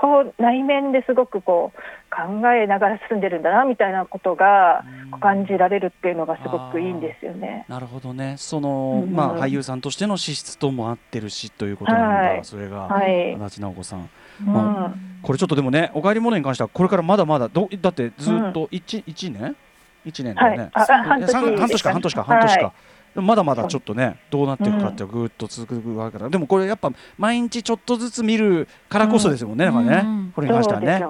[0.00, 1.78] こう内面ですごくこう
[2.14, 5.20] 考えながら進んでるんだなみたいなことがうん。
[5.20, 7.64] 感じられるっていうのがすごくいいんですよね。
[7.66, 8.36] なるほどね。
[8.36, 9.12] その、うん。
[9.12, 12.44] まあ俳優さんとしての資質とも合ってるしということなんだ、はい。
[12.44, 14.08] それが、はい、足立直子さん。
[14.46, 14.52] うん。
[14.52, 19.56] まこれちょっとでもねおかえりモネに関してはこれからまだまだどだってずっと一一年？
[20.04, 20.70] 一年だよね、はい。
[20.74, 22.72] ああ半年か半年かはい半年か、
[23.14, 26.18] まだまだちょっとねどうなっていくかってぐーっと続くわけだ。
[26.20, 29.74] からでもこれやっぱ毎日ちょっとずつ見るからこそですもんね、うん。
[29.74, 31.00] なんかね、うんこれに関してはね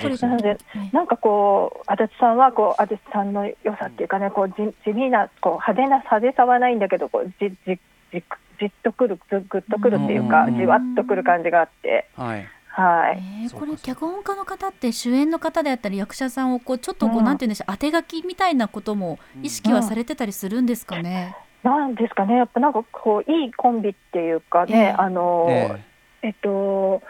[0.00, 0.36] そうですよね。
[0.36, 0.36] はい。
[0.36, 0.58] なので、
[0.92, 4.54] なんかこう、足立さんは、こう、足立さんの良さっていうかね、こう、じ
[4.84, 7.78] 地味な、こう、派手な派手さはないんだけど、こう、じ、じ、
[8.12, 8.22] じ、
[8.60, 10.56] じっとくる、ずぐっとくるっていうか、うん。
[10.56, 12.46] じわっとくる感じがあって、はい
[12.80, 13.22] はい。
[13.44, 17.24] えーこれ脚本家の方って主演の方であったり役者さんをこうちょっとこう、うん。
[17.24, 21.36] なんて言うんでしょう当て書きみたいなことも意識はされてたりするんですかね？
[21.62, 24.88] なんですかね、やっぱなんかこう、いいコンビっていうかね、ええ。
[24.90, 25.82] あの、え
[26.22, 26.28] え。
[26.28, 27.02] っと、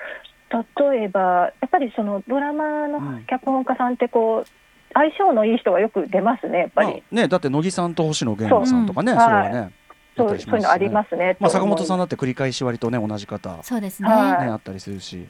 [0.91, 1.21] 例えば、
[1.61, 3.25] やっぱりそのドラマのうん。
[3.27, 4.51] 脚本家さんってこう、
[4.95, 7.03] 相性のいい人がよく出ますね、やっえまあぱり。
[7.11, 9.71] ねだって乃木さんと星野源さんとかねそれはね、や
[10.17, 11.37] そうったりしそういうのありますすね。
[11.39, 13.51] まあ坂本さんんだって繰り返し割とね同じ方。
[13.51, 14.09] ねそうですね。
[14.09, 14.49] はい。
[14.49, 15.27] あったりするし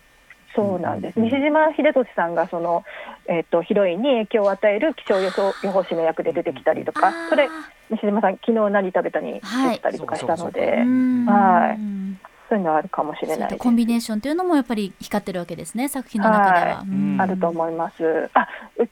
[0.57, 2.85] そうなんです、うん西島秀俊さんがその、
[3.29, 7.49] えっとヒロインに影響を与える気象予報予報士の役で出てきたりとか、それ、
[7.91, 11.81] 西島さん、昨日何食べたにはい出てたりとかしたので、はい。
[11.81, 12.06] うん
[12.49, 13.59] そういうのはあるかもしれないです。
[13.59, 16.77] コンビネーションというのもやっぱり光ってるわけですね作品の中では。
[16.77, 18.31] はいうんあると思います。
[18.35, 18.89] あ、う、う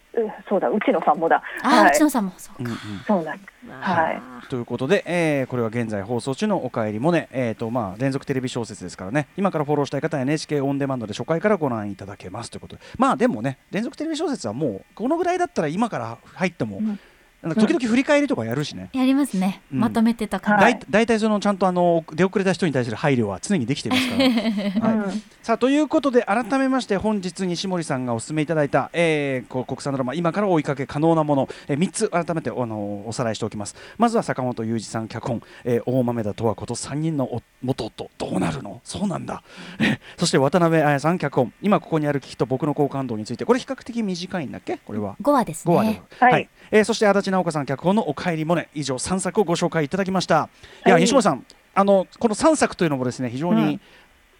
[0.48, 1.42] そうだ、内野さんもだ。
[1.62, 2.70] あー、はい内野さんもそうか。
[2.70, 3.54] うんうんそうなんです。
[3.80, 16.98] はいということで、えーこれは現在放送中の「おかえりモネ」えーとまあ、連続テレビ小説ですからね今からフォローしたい方は NHK オンデマンドで初回からご覧いただけますということでまあでもね連続テレビ小説はもうこのぐらいだったら今から入っても、うん
[17.54, 19.60] 時々振り返りとかやるしね、やりますね。
[19.72, 19.80] うん。
[19.80, 20.74] まとめてた感はい。
[20.74, 20.78] じ。
[20.80, 24.24] だい大体そのちゃんとあの出遅れた人に対する配慮は常にできていますから。
[24.88, 24.96] はい。
[25.10, 25.22] うん。
[25.42, 33.74] さあということで改めまして本日西森さんがお勧めいただいた、えーこう国産ドラマ今から追いかけ可能なもの、えー、3つ改めてあのおさらいしておきます。
[33.98, 38.80] まずは坂本雄二さん脚本、えー大豆田十和子と3人のお元夫どうなるの？
[38.84, 39.42] そうなんだ。
[39.80, 41.52] えそして渡辺彩さん脚本。
[41.62, 43.44] 今ここにある危機と僕の好感度について。
[43.44, 44.78] これ比較的短いんだっけ？
[44.78, 45.16] これは。
[45.22, 45.88] 5話です5話で。
[45.90, 46.02] ね。
[46.18, 50.48] はいえーそして足立直子さん脚本の「おかえりモネ」以上3作をご紹介いただきました。
[50.86, 51.02] いや、はい。
[51.02, 51.44] 西森さん
[51.74, 53.80] あのこの3作というのもですね非常に、うん。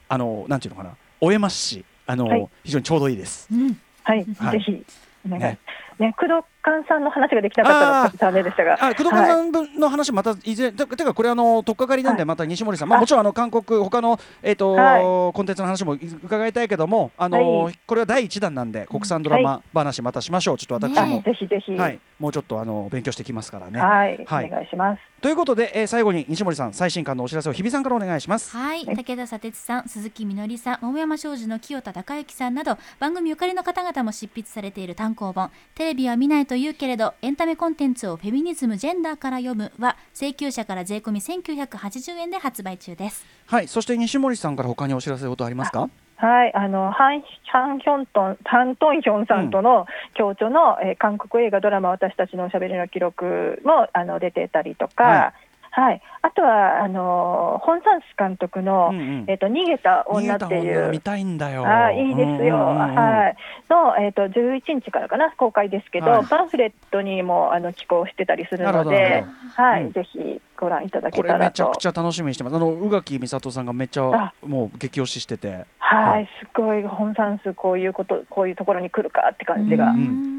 [0.09, 2.49] あのなんていうのかな終えますしあの、はい。
[2.65, 3.49] 非常にちょうどいいです。
[3.53, 3.79] うん。
[4.03, 4.59] はい、はい。
[4.59, 4.85] ぜひ
[5.27, 5.43] お願い。
[5.43, 5.59] ね。
[5.99, 8.79] ね、工藤貫さんの話ができなかったのでしたが。
[8.81, 20.59] あ、工藤さん分の話またいずれ、ててかこれあの取っかかりなんでまた西森さん、まあもちろんあの韓国他のえっとコンテンツの話も伺いたいけども、あのこれは第一弾なんで国産ドラマ話またしましょう。
[20.59, 23.81] ちょっと私もぜひぜひはいもうちょっとあの勉強してきますからね。
[23.81, 25.14] はいお願いします。
[25.25, 28.51] ということで、えー、最後に西森さん最新刊のお知らせを日比さんからお願いします。
[28.51, 28.85] はい。
[28.85, 35.51] 武田砂鉄さん鈴木みのりさん桃山商事の清田孝之さんなど番組ゆかりの方々も執筆されている単行本。
[35.77, 43.25] テレビは見ないと言うけれどエンタメコンテンツをフェミニズムジェンダーから読むは請求者から税込み1980円で発売中です。
[43.47, 43.69] はい。
[43.69, 45.89] そして西森さんから他にお知らせことありますか？
[46.25, 47.23] はい、あのハン
[47.53, 49.85] ハンヒョントンハントンヒョンさんとの
[50.17, 55.05] 共著の、うん、えー、韓国映画ドラマ私たちのおしゃべりの記録もあの出てたりとか。
[55.05, 55.33] はい
[55.77, 60.91] はい、あとはあのホン・サンス監督の、うんうん、えーと「逃げた女」っていう。
[60.91, 61.67] 見たいんだよ。
[61.67, 63.37] あいいですよ、はい。
[63.69, 71.45] の、えーと、と11日からかな公開ですけど、はい、パンフレットにもあの寄稿してたりするので、はい、うん、ぜひご覧いただけたらと。
[71.45, 72.57] めちゃくちゃ楽しみにしてます。
[72.57, 75.67] あの宇垣美里さんがめっちゃもう激推ししてて。
[75.79, 79.91] はい、すごい本算数こういうことこういうところに来るかって感じが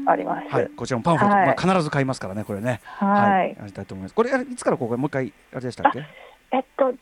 [0.06, 0.54] あります。
[0.54, 2.80] はい、こちらもパンフレット、はい、まあ必ず買いますからねこれね。
[2.84, 4.14] はい、やりたいと思います。
[4.14, 4.98] これいつから公開？
[4.98, 6.04] もう一回あれでしたっけ？
[6.52, 6.96] えっと11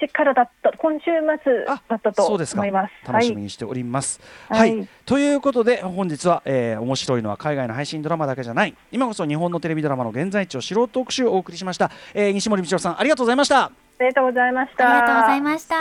[0.00, 1.04] 日からだった今週
[1.44, 2.92] 末だったと思います。
[3.06, 4.18] 楽しみにしております。
[4.48, 11.90] はい、はい、ということで本日は、えー、面白いのは海外の配信ドラマだけじゃない今こそ日本のテレビドラマの現在地を素人特集をお送りしました。
[12.14, 13.64] えー、西森道夫さんありがとうございました。
[13.64, 14.90] ありがとうございました。
[14.90, 15.76] ありがとうございました。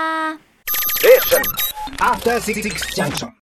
[1.98, 2.62] After Six
[2.96, 3.30] Junction.